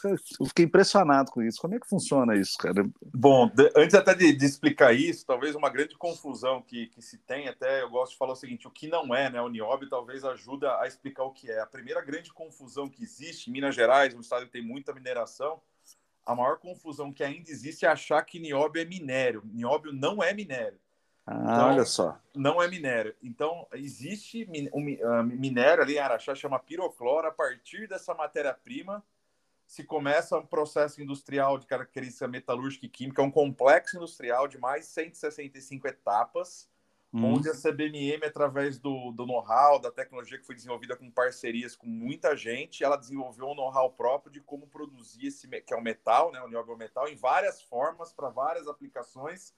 eu, 0.40 0.46
fiquei 0.46 0.64
impressionado 0.64 1.30
com 1.30 1.42
isso. 1.42 1.60
Como 1.60 1.74
é 1.74 1.78
que 1.78 1.88
funciona 1.88 2.34
isso, 2.36 2.56
cara? 2.56 2.88
Bom, 3.12 3.48
de, 3.48 3.70
antes 3.76 3.94
até 3.94 4.14
de, 4.14 4.32
de, 4.32 4.46
explicar 4.46 4.94
isso, 4.94 5.26
talvez 5.26 5.54
uma 5.54 5.68
grande 5.68 5.96
confusão 5.98 6.62
que, 6.62 6.86
que 6.86 7.02
se 7.02 7.18
tem, 7.18 7.46
até 7.46 7.82
eu 7.82 7.90
gosto 7.90 8.12
de 8.12 8.18
falar 8.18 8.32
o 8.32 8.36
seguinte: 8.36 8.66
o 8.66 8.70
que 8.70 8.88
não 8.88 9.14
é, 9.14 9.28
né? 9.28 9.42
O 9.42 9.48
NIOB 9.48 9.90
talvez 9.90 10.24
ajuda 10.24 10.78
a 10.80 10.86
explicar 10.86 11.24
o 11.24 11.32
que 11.32 11.50
é. 11.50 11.60
A 11.60 11.66
primeira 11.66 12.00
grande 12.00 12.32
confusão 12.32 12.88
que 12.88 13.02
existe 13.02 13.50
em 13.50 13.52
Minas 13.52 13.74
Gerais, 13.74 14.14
um 14.14 14.20
estado 14.20 14.46
que 14.46 14.52
tem 14.52 14.66
muita 14.66 14.94
mineração, 14.94 15.60
a 16.24 16.34
maior 16.34 16.58
confusão 16.58 17.12
que 17.12 17.24
ainda 17.24 17.50
existe 17.50 17.84
é 17.84 17.88
achar 17.88 18.22
que 18.22 18.38
nióbio 18.38 18.82
é 18.82 18.84
minério. 18.84 19.42
Nióbio 19.44 19.92
não 19.92 20.22
é 20.22 20.32
minério. 20.32 20.78
Ah, 21.26 21.40
então, 21.42 21.68
olha 21.68 21.84
só. 21.84 22.18
Não 22.34 22.62
é 22.62 22.68
minério. 22.68 23.14
Então, 23.22 23.66
existe 23.72 24.48
um 24.72 24.96
ah, 25.06 25.22
minério 25.22 25.82
ali 25.82 25.94
em 25.94 25.98
Araxá, 25.98 26.34
chama 26.34 26.58
pirocloro. 26.58 27.28
A 27.28 27.32
partir 27.32 27.88
dessa 27.88 28.14
matéria-prima, 28.14 29.04
se 29.66 29.84
começa 29.84 30.38
um 30.38 30.46
processo 30.46 31.02
industrial 31.02 31.58
de 31.58 31.66
característica 31.66 32.26
metalúrgica 32.26 32.86
e 32.86 32.88
química, 32.88 33.22
é 33.22 33.24
um 33.24 33.30
complexo 33.30 33.96
industrial 33.96 34.48
de 34.48 34.58
mais 34.58 34.86
165 34.86 35.86
etapas, 35.86 36.68
Hum. 37.12 37.34
onde 37.34 37.48
a 37.48 37.54
CBMM, 37.54 38.24
através 38.24 38.78
do, 38.78 39.10
do 39.10 39.26
know-how, 39.26 39.80
da 39.80 39.90
tecnologia 39.90 40.38
que 40.38 40.46
foi 40.46 40.54
desenvolvida 40.54 40.96
com 40.96 41.10
parcerias 41.10 41.74
com 41.74 41.88
muita 41.88 42.36
gente, 42.36 42.84
ela 42.84 42.96
desenvolveu 42.96 43.48
um 43.48 43.54
know-how 43.54 43.90
próprio 43.90 44.30
de 44.30 44.40
como 44.40 44.68
produzir 44.68 45.26
esse, 45.26 45.48
que 45.48 45.74
é 45.74 45.76
o 45.76 45.82
metal, 45.82 46.30
né, 46.30 46.40
o 46.40 46.48
nióbio 46.48 46.76
metal, 46.76 47.08
em 47.08 47.16
várias 47.16 47.60
formas, 47.62 48.12
para 48.12 48.28
várias 48.28 48.68
aplicações. 48.68 49.52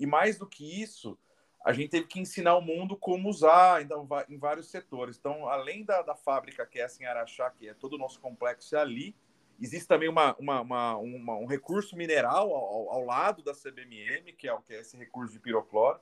E 0.00 0.06
mais 0.06 0.36
do 0.36 0.48
que 0.48 0.82
isso, 0.82 1.16
a 1.64 1.72
gente 1.72 1.90
teve 1.90 2.06
que 2.06 2.18
ensinar 2.18 2.56
o 2.56 2.60
mundo 2.60 2.96
como 2.96 3.28
usar 3.28 3.82
então, 3.82 4.06
em 4.28 4.38
vários 4.38 4.68
setores. 4.68 5.16
Então, 5.16 5.48
além 5.48 5.84
da, 5.84 6.02
da 6.02 6.14
fábrica 6.16 6.66
que 6.66 6.78
é 6.78 6.82
essa 6.82 7.02
em 7.02 7.06
Araxá, 7.06 7.50
que 7.50 7.68
é 7.68 7.74
todo 7.74 7.94
o 7.94 7.98
nosso 7.98 8.20
complexo 8.20 8.74
é 8.76 8.80
ali, 8.80 9.16
existe 9.60 9.86
também 9.88 10.08
uma, 10.08 10.36
uma, 10.38 10.60
uma, 10.60 10.96
uma 10.96 11.36
um 11.36 11.46
recurso 11.46 11.96
mineral 11.96 12.52
ao, 12.52 12.90
ao, 12.90 13.04
lado 13.04 13.42
da 13.42 13.52
CBMM, 13.52 14.32
que 14.36 14.48
é, 14.48 14.56
que 14.64 14.74
é 14.74 14.80
esse 14.80 14.96
recurso 14.96 15.32
de 15.32 15.40
pirocloro. 15.40 16.00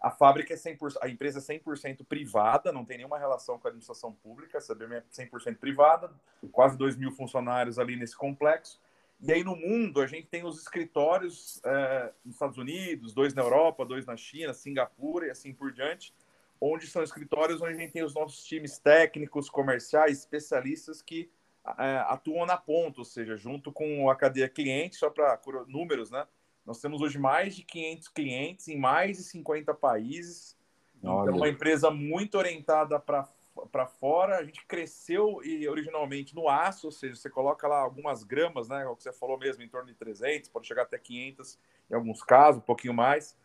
A 0.00 0.10
fábrica 0.10 0.52
é 0.52 0.56
100%, 0.56 0.96
a 1.00 1.08
empresa 1.08 1.38
é 1.38 1.58
100% 1.58 2.04
privada, 2.04 2.70
não 2.72 2.84
tem 2.84 2.98
nenhuma 2.98 3.18
relação 3.18 3.58
com 3.58 3.66
a 3.66 3.70
administração 3.70 4.12
pública, 4.12 4.58
a 4.58 4.60
CBM 4.60 4.96
é 4.96 5.02
100% 5.10 5.56
privada, 5.56 6.10
quase 6.52 6.76
2 6.76 6.96
mil 6.96 7.10
funcionários 7.10 7.78
ali 7.78 7.96
nesse 7.96 8.16
complexo. 8.16 8.80
E 9.20 9.32
aí 9.32 9.42
no 9.42 9.56
mundo 9.56 10.00
a 10.02 10.06
gente 10.06 10.26
tem 10.26 10.44
os 10.44 10.60
escritórios 10.60 11.60
é, 11.64 12.12
nos 12.24 12.34
Estados 12.34 12.58
Unidos, 12.58 13.14
dois 13.14 13.32
na 13.32 13.42
Europa, 13.42 13.84
dois 13.84 14.04
na 14.04 14.16
China, 14.16 14.52
Singapura 14.52 15.26
e 15.26 15.30
assim 15.30 15.54
por 15.54 15.72
diante, 15.72 16.12
onde 16.60 16.86
são 16.86 17.02
escritórios 17.02 17.62
onde 17.62 17.72
a 17.72 17.78
gente 17.78 17.92
tem 17.92 18.04
os 18.04 18.14
nossos 18.14 18.44
times 18.44 18.78
técnicos, 18.78 19.48
comerciais, 19.48 20.18
especialistas 20.18 21.00
que 21.00 21.30
é, 21.78 21.96
atuam 22.08 22.46
na 22.46 22.56
ponta, 22.56 23.00
ou 23.00 23.04
seja, 23.04 23.36
junto 23.36 23.72
com 23.72 24.08
a 24.10 24.14
cadeia 24.14 24.48
cliente, 24.48 24.96
só 24.96 25.10
para 25.10 25.40
números, 25.66 26.10
né? 26.10 26.26
Nós 26.66 26.80
temos 26.80 27.00
hoje 27.00 27.16
mais 27.16 27.54
de 27.54 27.62
500 27.62 28.08
clientes 28.08 28.66
em 28.66 28.76
mais 28.76 29.18
de 29.18 29.22
50 29.22 29.72
países. 29.72 30.56
Então, 30.98 31.14
Olha. 31.14 31.28
Então, 31.28 31.36
uma 31.36 31.48
empresa 31.48 31.90
muito 31.90 32.36
orientada 32.36 32.98
para 32.98 33.86
fora. 33.86 34.38
A 34.38 34.44
gente 34.44 34.66
cresceu 34.66 35.40
e 35.44 35.68
originalmente 35.68 36.34
no 36.34 36.48
aço, 36.48 36.88
ou 36.88 36.92
seja, 36.92 37.14
você 37.14 37.30
coloca 37.30 37.68
lá 37.68 37.78
algumas 37.78 38.24
gramas, 38.24 38.68
né? 38.68 38.84
O 38.86 38.96
que 38.96 39.04
você 39.04 39.12
falou 39.12 39.38
mesmo, 39.38 39.62
em 39.62 39.68
torno 39.68 39.86
de 39.86 39.94
300, 39.94 40.48
pode 40.48 40.66
chegar 40.66 40.82
até 40.82 40.98
500 40.98 41.56
em 41.88 41.94
alguns 41.94 42.22
casos, 42.24 42.60
um 42.60 42.66
pouquinho 42.66 42.94
mais. 42.94 43.36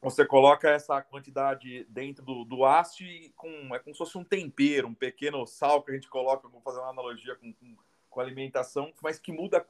Você 0.00 0.24
coloca 0.24 0.70
essa 0.70 1.02
quantidade 1.02 1.84
dentro 1.88 2.24
do, 2.24 2.44
do 2.44 2.64
aço 2.64 3.02
e 3.02 3.30
com, 3.30 3.74
é 3.74 3.80
como 3.80 3.92
se 3.92 3.98
fosse 3.98 4.16
um 4.16 4.22
tempero, 4.22 4.86
um 4.86 4.94
pequeno 4.94 5.44
sal 5.44 5.82
que 5.82 5.90
a 5.90 5.94
gente 5.94 6.08
coloca, 6.08 6.46
vou 6.46 6.60
fazer 6.60 6.78
uma 6.78 6.90
analogia 6.90 7.34
com, 7.34 7.52
com, 7.52 7.76
com 8.08 8.20
alimentação, 8.20 8.92
mas 9.02 9.18
que 9.18 9.32
muda 9.32 9.66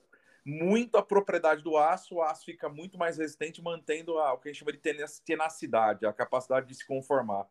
muito 0.49 0.97
a 0.97 1.03
propriedade 1.03 1.63
do 1.63 1.77
aço, 1.77 2.15
o 2.15 2.23
aço 2.23 2.47
fica 2.47 2.71
muito 2.71 2.97
mais 2.97 3.19
resistente, 3.19 3.61
mantendo 3.61 4.19
a, 4.19 4.33
o 4.33 4.39
que 4.39 4.49
a 4.49 4.53
gente 4.53 4.61
chama 4.61 4.73
de 4.73 4.81
tenacidade, 5.23 6.07
a 6.07 6.13
capacidade 6.13 6.67
de 6.67 6.75
se 6.75 6.87
conformar. 6.87 7.47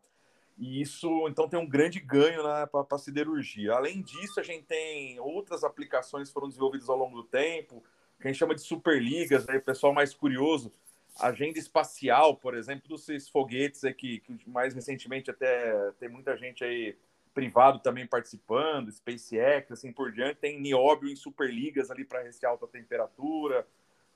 E 0.58 0.82
isso, 0.82 1.08
então, 1.28 1.48
tem 1.48 1.60
um 1.60 1.68
grande 1.68 2.00
ganho 2.00 2.42
né, 2.42 2.66
para 2.66 2.84
a 2.90 2.98
siderurgia. 2.98 3.74
Além 3.74 4.02
disso, 4.02 4.40
a 4.40 4.42
gente 4.42 4.64
tem 4.64 5.20
outras 5.20 5.62
aplicações 5.62 6.26
que 6.26 6.34
foram 6.34 6.48
desenvolvidas 6.48 6.88
ao 6.88 6.96
longo 6.96 7.22
do 7.22 7.22
tempo, 7.22 7.84
que 8.20 8.26
a 8.26 8.32
gente 8.32 8.38
chama 8.40 8.56
de 8.56 8.62
superligas, 8.62 9.46
né, 9.46 9.58
o 9.58 9.62
pessoal 9.62 9.92
mais 9.92 10.12
curioso, 10.12 10.72
agenda 11.20 11.56
espacial, 11.56 12.36
por 12.36 12.56
exemplo, 12.56 12.88
dos 12.88 13.28
foguetes 13.28 13.84
aqui, 13.84 14.18
que 14.18 14.36
mais 14.50 14.74
recentemente 14.74 15.30
até 15.30 15.92
tem 16.00 16.08
muita 16.08 16.36
gente 16.36 16.64
aí 16.64 16.96
privado 17.38 17.78
também 17.78 18.04
participando, 18.04 18.90
SpaceX, 18.90 19.70
assim 19.70 19.92
por 19.92 20.10
diante. 20.10 20.40
Tem 20.40 20.60
nióbio 20.60 21.08
em 21.08 21.14
superligas 21.14 21.88
ali 21.88 22.04
para 22.04 22.22
resistir 22.22 22.46
alta 22.46 22.66
temperatura, 22.66 23.64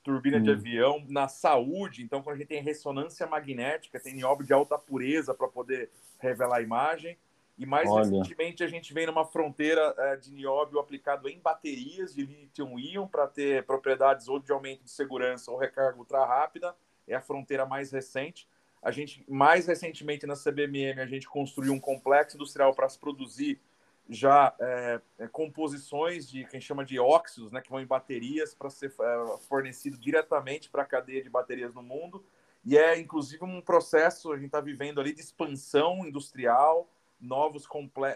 turbina 0.02 0.38
hum. 0.38 0.42
de 0.42 0.50
avião, 0.50 1.04
na 1.08 1.28
saúde. 1.28 2.02
Então, 2.02 2.20
quando 2.20 2.34
a 2.34 2.38
gente 2.38 2.48
tem 2.48 2.60
ressonância 2.60 3.24
magnética, 3.24 4.00
tem 4.00 4.14
nióbio 4.14 4.44
de 4.44 4.52
alta 4.52 4.76
pureza 4.76 5.32
para 5.32 5.46
poder 5.46 5.88
revelar 6.18 6.56
a 6.56 6.62
imagem. 6.62 7.16
E 7.56 7.64
mais 7.64 7.88
Olha. 7.88 8.02
recentemente, 8.02 8.64
a 8.64 8.66
gente 8.66 8.92
vem 8.92 9.06
numa 9.06 9.24
fronteira 9.24 9.94
é, 9.96 10.16
de 10.16 10.32
nióbio 10.32 10.80
aplicado 10.80 11.28
em 11.28 11.38
baterias 11.38 12.12
de 12.12 12.26
lítio-íon 12.26 13.06
para 13.06 13.28
ter 13.28 13.64
propriedades 13.64 14.26
ou 14.26 14.40
de 14.40 14.50
aumento 14.50 14.82
de 14.82 14.90
segurança 14.90 15.48
ou 15.48 15.58
recarga 15.58 15.96
ultra 15.96 16.24
rápida. 16.26 16.74
É 17.06 17.14
a 17.14 17.20
fronteira 17.20 17.64
mais 17.64 17.92
recente. 17.92 18.48
A 18.82 18.90
gente, 18.90 19.24
mais 19.28 19.66
recentemente 19.66 20.26
na 20.26 20.34
CBMM, 20.34 21.00
a 21.00 21.06
gente 21.06 21.28
construiu 21.28 21.72
um 21.72 21.78
complexo 21.78 22.36
industrial 22.36 22.74
para 22.74 22.88
se 22.88 22.98
produzir 22.98 23.60
já 24.08 24.54
é, 24.58 25.00
é, 25.20 25.28
composições 25.28 26.28
de 26.28 26.44
quem 26.46 26.60
chama 26.60 26.84
de 26.84 26.98
óxidos, 26.98 27.52
né, 27.52 27.60
que 27.60 27.70
vão 27.70 27.80
em 27.80 27.86
baterias 27.86 28.54
para 28.54 28.68
ser 28.68 28.92
é, 29.00 29.38
fornecido 29.48 29.96
diretamente 29.96 30.68
para 30.68 30.82
a 30.82 30.86
cadeia 30.86 31.22
de 31.22 31.30
baterias 31.30 31.72
no 31.72 31.82
mundo. 31.82 32.24
E 32.64 32.76
é 32.76 32.98
inclusive 32.98 33.44
um 33.44 33.60
processo 33.60 34.32
a 34.32 34.36
gente 34.36 34.46
está 34.46 34.60
vivendo 34.60 35.00
ali 35.00 35.12
de 35.14 35.20
expansão 35.20 36.04
industrial, 36.04 36.90
novos 37.20 37.68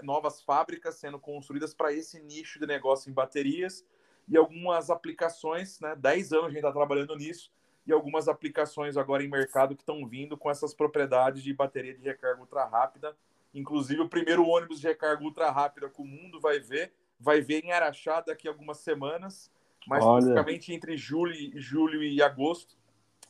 novas 0.03 0.43
fábricas 0.43 0.97
sendo 0.97 1.19
construídas 1.19 1.73
para 1.73 1.93
esse 1.93 2.21
nicho 2.21 2.59
de 2.59 2.67
negócio 2.67 3.09
em 3.09 3.15
baterias 3.15 3.85
e 4.29 4.37
algumas 4.37 4.91
aplicações, 4.91 5.79
né? 5.79 5.95
10 5.95 6.33
anos 6.33 6.47
a 6.47 6.49
gente 6.49 6.59
está 6.59 6.73
trabalhando 6.73 7.15
nisso 7.15 7.53
e 7.87 7.93
algumas 7.93 8.29
aplicações 8.29 8.97
agora 8.97 9.23
em 9.23 9.29
mercado 9.29 9.77
que 9.77 9.83
estão 9.83 10.07
vindo 10.07 10.37
com 10.37 10.51
essas 10.51 10.75
propriedades 10.75 11.43
de 11.43 11.55
bateria 11.55 11.95
de 11.95 12.03
recarga 12.03 12.41
ultra 12.41 12.65
rápida. 12.65 13.17
Inclusive, 13.55 14.01
o 14.01 14.09
primeiro 14.09 14.47
ônibus 14.47 14.81
de 14.81 14.89
recarga 14.89 15.23
ultra 15.23 15.51
rápida 15.51 15.89
que 15.89 16.03
o 16.03 16.05
mundo 16.05 16.41
vai 16.41 16.59
ver, 16.59 16.93
vai 17.19 17.41
ver 17.41 17.65
em 17.65 17.73
Araxá 17.73 18.21
daqui 18.21 18.49
a 18.49 18.51
algumas 18.51 18.79
semanas, 18.79 19.51
mais 19.87 20.05
especificamente 20.05 20.75
entre 20.75 20.97
julho, 20.97 21.35
julho 21.55 22.03
e 22.03 22.21
agosto. 22.21 22.77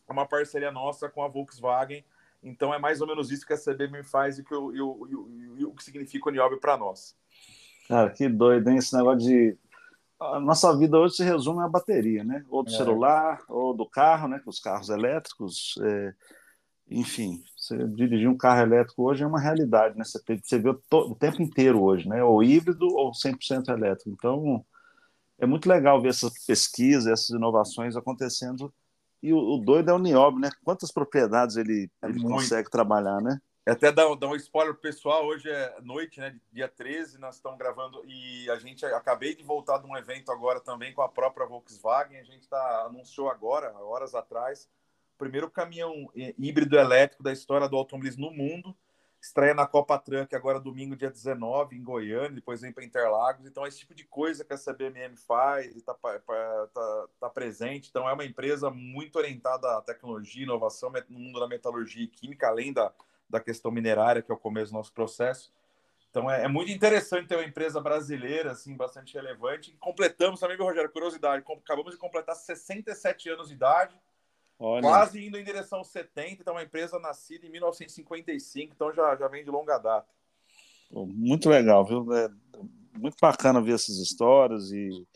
É 0.09 0.13
uma 0.13 0.27
parceria 0.27 0.73
nossa 0.73 1.09
com 1.09 1.23
a 1.23 1.29
Volkswagen, 1.29 2.05
Então 2.43 2.73
é 2.73 2.79
mais 2.79 3.01
ou 3.01 3.07
menos 3.07 3.31
isso 3.31 3.47
que 3.47 3.53
a 3.53 3.59
CBM 3.59 4.03
faz 4.03 4.41
que 4.41 4.55
e 4.55 4.81
o, 4.81 5.75
que 5.77 5.85
significa 5.85 6.29
o 6.29 6.33
Niobio 6.33 6.59
para 6.59 6.77
nós. 6.77 7.17
Cara, 7.89 8.11
que 8.11 8.29
doido, 8.29 8.69
hein? 8.69 8.79
Esse 8.79 8.97
negócio 8.97 9.29
de. 9.29 9.57
A 10.19 10.41
nossa 10.41 10.75
vida 10.77 10.99
hoje 10.99 11.17
se 11.17 11.25
resume 11.25 11.63
à 11.63 11.69
bateria, 11.69 12.25
né? 12.25 12.45
Ou 12.49 12.63
do 12.63 12.71
é. 12.71 12.77
celular, 12.77 13.43
ou 13.49 13.75
do 13.75 13.87
carro, 13.87 14.29
né? 14.29 14.41
Os 14.47 14.59
carros 14.59 14.89
elétricos. 14.89 15.75
É... 15.83 16.15
Enfim, 16.89 17.43
você 17.57 17.77
dirigir 17.89 18.29
um 18.29 18.37
carro 18.37 18.63
elétrico 18.63 19.03
hoje 19.03 19.25
é 19.25 19.27
uma 19.27 19.41
realidade, 19.41 19.99
né? 19.99 20.05
Você, 20.05 20.21
você 20.43 20.59
vê 20.59 20.71
o, 20.71 20.81
o 20.91 21.15
tempo 21.15 21.43
inteiro 21.43 21.83
hoje, 21.83 22.09
né? 22.09 22.23
Ou 22.23 22.43
híbrido 22.43 22.87
ou 22.87 23.11
100% 23.13 23.69
elétrico. 23.69 24.11
Então, 24.11 24.65
é 25.39 25.47
muito 25.47 25.69
legal 25.69 26.01
ver 26.01 26.09
essas 26.09 26.33
pesquisas, 26.45 27.07
essas 27.07 27.31
inovações 27.31 27.97
acontecendo. 27.97 28.73
E 29.23 29.33
o, 29.33 29.39
o 29.39 29.59
doido 29.59 29.91
é 29.91 29.95
o 29.95 29.99
Niobe, 29.99 30.41
né? 30.41 30.51
Quantas 30.65 30.91
propriedades 30.91 31.57
ele, 31.57 31.91
é 32.03 32.09
ele 32.09 32.23
consegue 32.23 32.71
trabalhar, 32.71 33.21
né? 33.21 33.41
É 33.69 33.73
até 33.73 33.91
dar, 33.91 34.15
dar 34.15 34.29
um 34.29 34.37
spoiler 34.37 34.77
pessoal, 34.77 35.27
hoje 35.27 35.51
é 35.51 35.81
noite, 35.83 36.21
né? 36.21 36.39
Dia 36.53 36.69
13, 36.69 37.19
nós 37.19 37.35
estamos 37.35 37.59
gravando 37.59 38.01
e 38.07 38.49
a 38.49 38.57
gente 38.61 38.87
acabei 38.87 39.35
de 39.35 39.43
voltar 39.43 39.79
de 39.79 39.87
um 39.89 39.97
evento 39.97 40.31
agora 40.31 40.61
também 40.61 40.95
com 40.95 41.03
a 41.03 41.09
própria 41.09 41.49
Volkswagen. 41.49 42.17
A 42.17 42.23
gente 42.23 42.49
tá, 42.49 42.85
anunciou 42.87 43.29
agora, 43.29 43.77
horas 43.77 44.15
atrás, 44.15 44.71
o 45.17 45.19
primeiro 45.19 45.51
caminhão 45.51 46.09
híbrido 46.15 46.79
elétrico 46.79 47.25
da 47.25 47.33
história 47.33 47.69
do 47.69 47.77
automobilismo 47.77 48.31
no 48.31 48.37
mundo 48.37 48.77
estreia 49.21 49.55
na 49.55 49.67
Copa 49.67 49.99
Truck 49.99 50.33
agora 50.37 50.61
domingo, 50.61 50.95
dia 50.95 51.11
19, 51.11 51.77
em 51.77 51.83
Goiânia, 51.83 52.31
depois 52.31 52.61
vem 52.61 52.71
para 52.71 52.85
Interlagos. 52.85 53.45
Então, 53.45 53.67
esse 53.67 53.81
tipo 53.81 53.95
de 53.95 54.05
coisa 54.05 54.45
que 54.45 54.53
a 54.53 54.59
CBMM 54.59 55.17
faz 55.17 55.75
e 55.75 55.79
está 55.79 55.93
tá, 55.93 57.07
tá 57.19 57.31
presente. 57.31 57.89
Então, 57.91 58.09
é 58.09 58.13
uma 58.13 58.25
empresa 58.25 58.71
muito 58.71 59.17
orientada 59.17 59.77
à 59.77 59.83
tecnologia, 59.83 60.45
inovação 60.45 60.93
no 61.09 61.19
mundo 61.19 61.41
da 61.41 61.49
metalurgia 61.49 62.05
e 62.05 62.09
química, 62.09 62.47
além 62.47 62.73
da, 62.73 62.93
da 63.29 63.41
questão 63.41 63.71
minerária, 63.71 64.23
que 64.23 64.31
é 64.31 64.35
o 64.35 64.39
começo 64.39 64.73
do 64.73 64.77
nosso 64.77 64.93
processo. 64.93 65.53
Então, 66.11 66.31
é, 66.31 66.45
é 66.45 66.49
muito 66.49 66.71
interessante 66.71 67.29
ter 67.29 67.37
uma 67.37 67.45
empresa 67.45 67.81
brasileira, 67.81 68.53
assim, 68.53 68.75
bastante 68.77 69.15
relevante. 69.15 69.71
E 69.71 69.77
completamos 69.77 70.41
também, 70.41 70.57
Rogério, 70.57 70.91
curiosidade, 70.91 71.45
acabamos 71.47 71.93
de 71.93 71.99
completar 71.99 72.35
67 72.35 73.29
anos 73.29 73.49
de 73.49 73.55
idade 73.55 73.99
Olha. 74.59 74.83
Quase 74.83 75.25
indo 75.25 75.39
em 75.39 75.45
direção 75.45 75.79
aos 75.79 75.89
70, 75.89 76.41
então 76.41 76.55
é 76.55 76.57
uma 76.57 76.63
empresa 76.63 76.99
nascida 76.99 77.47
em 77.47 77.51
1955, 77.51 78.73
então 78.75 78.93
já, 78.93 79.15
já 79.17 79.29
vem 79.29 79.45
de 79.45 79.51
longa 79.51 79.79
data. 79.79 80.09
Muito 80.91 81.49
legal, 81.51 81.85
viu? 81.85 82.07
É 82.15 82.31
muito 82.97 83.17
bacana 83.21 83.61
ver 83.61 83.75
essas 83.75 83.99
histórias 83.99 84.71
e, 84.73 85.07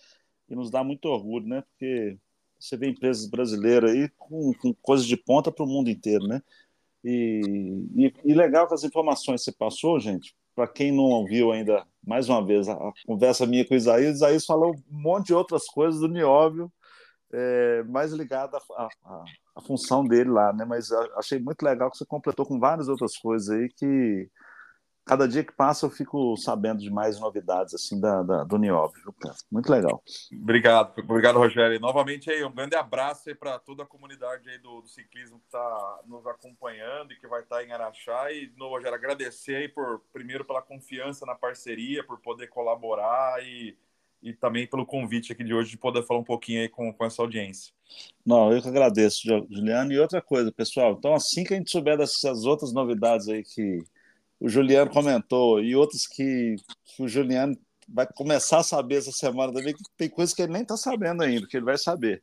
e 0.48 0.54
nos 0.54 0.70
dá 0.70 0.84
muito 0.84 1.06
orgulho, 1.06 1.46
né? 1.46 1.62
Porque 1.62 2.18
você 2.58 2.76
vê 2.76 2.88
empresas 2.88 3.26
brasileiras 3.26 3.92
aí 3.92 4.10
com, 4.10 4.52
com 4.54 4.74
coisas 4.74 5.06
de 5.06 5.16
ponta 5.16 5.50
para 5.50 5.64
o 5.64 5.68
mundo 5.68 5.88
inteiro, 5.88 6.26
né? 6.26 6.42
E, 7.02 7.86
e, 7.94 8.14
e, 8.24 8.34
legal 8.34 8.68
que 8.68 8.74
as 8.74 8.84
informações 8.84 9.40
que 9.40 9.50
você 9.50 9.56
passou, 9.56 9.98
gente, 9.98 10.34
para 10.54 10.68
quem 10.68 10.92
não 10.92 11.04
ouviu 11.04 11.50
ainda, 11.50 11.86
mais 12.06 12.28
uma 12.28 12.44
vez, 12.44 12.68
a, 12.68 12.76
conversa 13.06 13.46
minha 13.46 13.66
com 13.66 13.74
o 13.74 13.76
Isaías, 13.76 14.16
Isaías 14.16 14.44
falou 14.44 14.74
um 14.74 15.02
monte 15.02 15.28
de 15.28 15.34
outras 15.34 15.66
coisas 15.66 16.00
do 16.00 16.08
Nióbio, 16.08 16.70
é, 17.32 17.82
mais 17.84 18.12
ligada 18.12 18.58
à, 18.76 19.62
função 19.66 20.04
dele 20.04 20.30
lá, 20.30 20.52
né? 20.52 20.64
Mas 20.64 20.90
achei 21.16 21.38
muito 21.38 21.62
legal 21.62 21.90
que 21.90 21.96
você 21.96 22.04
completou 22.04 22.44
com 22.44 22.58
várias 22.58 22.88
outras 22.88 23.16
coisas 23.16 23.48
aí 23.50 23.68
que 23.68 24.28
cada 25.04 25.26
dia 25.26 25.44
que 25.44 25.52
passa 25.52 25.86
eu 25.86 25.90
fico 25.90 26.36
sabendo 26.36 26.80
de 26.80 26.90
mais 26.90 27.18
novidades 27.18 27.74
assim 27.74 28.00
da, 28.00 28.22
da 28.22 28.44
do 28.44 28.58
Niob. 28.58 28.92
Muito 29.50 29.70
legal. 29.70 30.02
Obrigado, 30.32 30.98
obrigado 30.98 31.38
Rogério. 31.38 31.76
E 31.76 31.80
novamente 31.80 32.30
aí 32.30 32.44
um 32.44 32.52
grande 32.52 32.76
abraço 32.76 33.28
aí 33.28 33.34
para 33.34 33.58
toda 33.58 33.82
a 33.82 33.86
comunidade 33.86 34.48
aí 34.48 34.58
do, 34.58 34.80
do 34.80 34.88
ciclismo 34.88 35.38
que 35.38 35.46
está 35.46 36.00
nos 36.06 36.26
acompanhando 36.26 37.12
e 37.12 37.16
que 37.16 37.26
vai 37.26 37.42
estar 37.42 37.56
tá 37.56 37.64
em 37.64 37.72
Araxá 37.72 38.32
e 38.32 38.52
no 38.56 38.68
Rogério 38.68 38.96
agradecer 38.96 39.56
aí 39.56 39.68
por 39.68 40.00
primeiro 40.12 40.44
pela 40.44 40.62
confiança 40.62 41.26
na 41.26 41.34
parceria, 41.34 42.04
por 42.04 42.20
poder 42.20 42.48
colaborar 42.48 43.42
e 43.42 43.76
e 44.22 44.32
também 44.34 44.66
pelo 44.66 44.84
convite 44.84 45.32
aqui 45.32 45.42
de 45.42 45.54
hoje 45.54 45.70
de 45.70 45.78
poder 45.78 46.02
falar 46.02 46.20
um 46.20 46.24
pouquinho 46.24 46.60
aí 46.60 46.68
com, 46.68 46.92
com 46.92 47.04
essa 47.04 47.22
audiência. 47.22 47.72
Não, 48.24 48.52
eu 48.52 48.60
que 48.60 48.68
agradeço, 48.68 49.22
Juliano. 49.50 49.92
E 49.92 49.98
outra 49.98 50.20
coisa, 50.20 50.52
pessoal, 50.52 50.92
então 50.98 51.14
assim 51.14 51.42
que 51.42 51.54
a 51.54 51.56
gente 51.56 51.70
souber 51.70 51.96
dessas 51.96 52.44
outras 52.44 52.72
novidades 52.72 53.28
aí 53.28 53.42
que 53.42 53.82
o 54.40 54.48
Juliano 54.48 54.90
comentou 54.90 55.60
e 55.60 55.76
outras 55.76 56.06
que, 56.06 56.56
que 56.84 57.02
o 57.02 57.08
Juliano 57.08 57.56
vai 57.86 58.06
começar 58.06 58.60
a 58.60 58.62
saber 58.62 58.96
essa 58.96 59.12
semana 59.12 59.52
também, 59.52 59.74
que 59.74 59.82
tem 59.96 60.08
coisas 60.08 60.34
que 60.34 60.42
ele 60.42 60.52
nem 60.52 60.62
está 60.62 60.76
sabendo 60.76 61.22
ainda, 61.22 61.46
que 61.46 61.56
ele 61.56 61.66
vai 61.66 61.76
saber. 61.76 62.22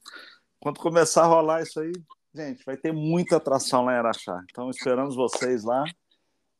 Quando 0.60 0.80
começar 0.80 1.23
a 1.23 1.27
rolar 1.27 1.62
isso 1.62 1.80
aí, 1.80 1.91
gente, 2.34 2.63
vai 2.65 2.75
ter 2.75 2.91
muita 2.91 3.38
atração 3.38 3.86
lá 3.86 3.93
em 3.93 3.97
Araxá. 3.97 4.41
Então 4.49 4.69
esperamos 4.69 5.15
vocês 5.15 5.63
lá 5.63 5.84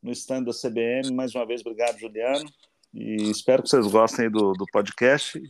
no 0.00 0.12
stand 0.12 0.44
da 0.44 0.52
CBM. 0.52 1.12
Mais 1.12 1.34
uma 1.34 1.44
vez, 1.44 1.60
obrigado, 1.62 1.98
Juliano. 1.98 2.48
E 2.94 3.30
espero 3.30 3.62
que 3.62 3.68
vocês 3.68 3.86
gostem 3.86 4.30
do, 4.30 4.52
do 4.52 4.64
podcast. 4.66 5.40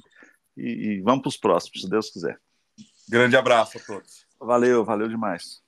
E, 0.56 0.62
e 0.62 1.00
vamos 1.02 1.22
para 1.22 1.28
os 1.28 1.36
próximos, 1.36 1.82
se 1.82 1.90
Deus 1.90 2.10
quiser. 2.10 2.40
Grande 3.08 3.36
abraço 3.36 3.78
a 3.78 3.80
todos. 3.80 4.26
Valeu, 4.40 4.84
valeu 4.84 5.08
demais. 5.08 5.67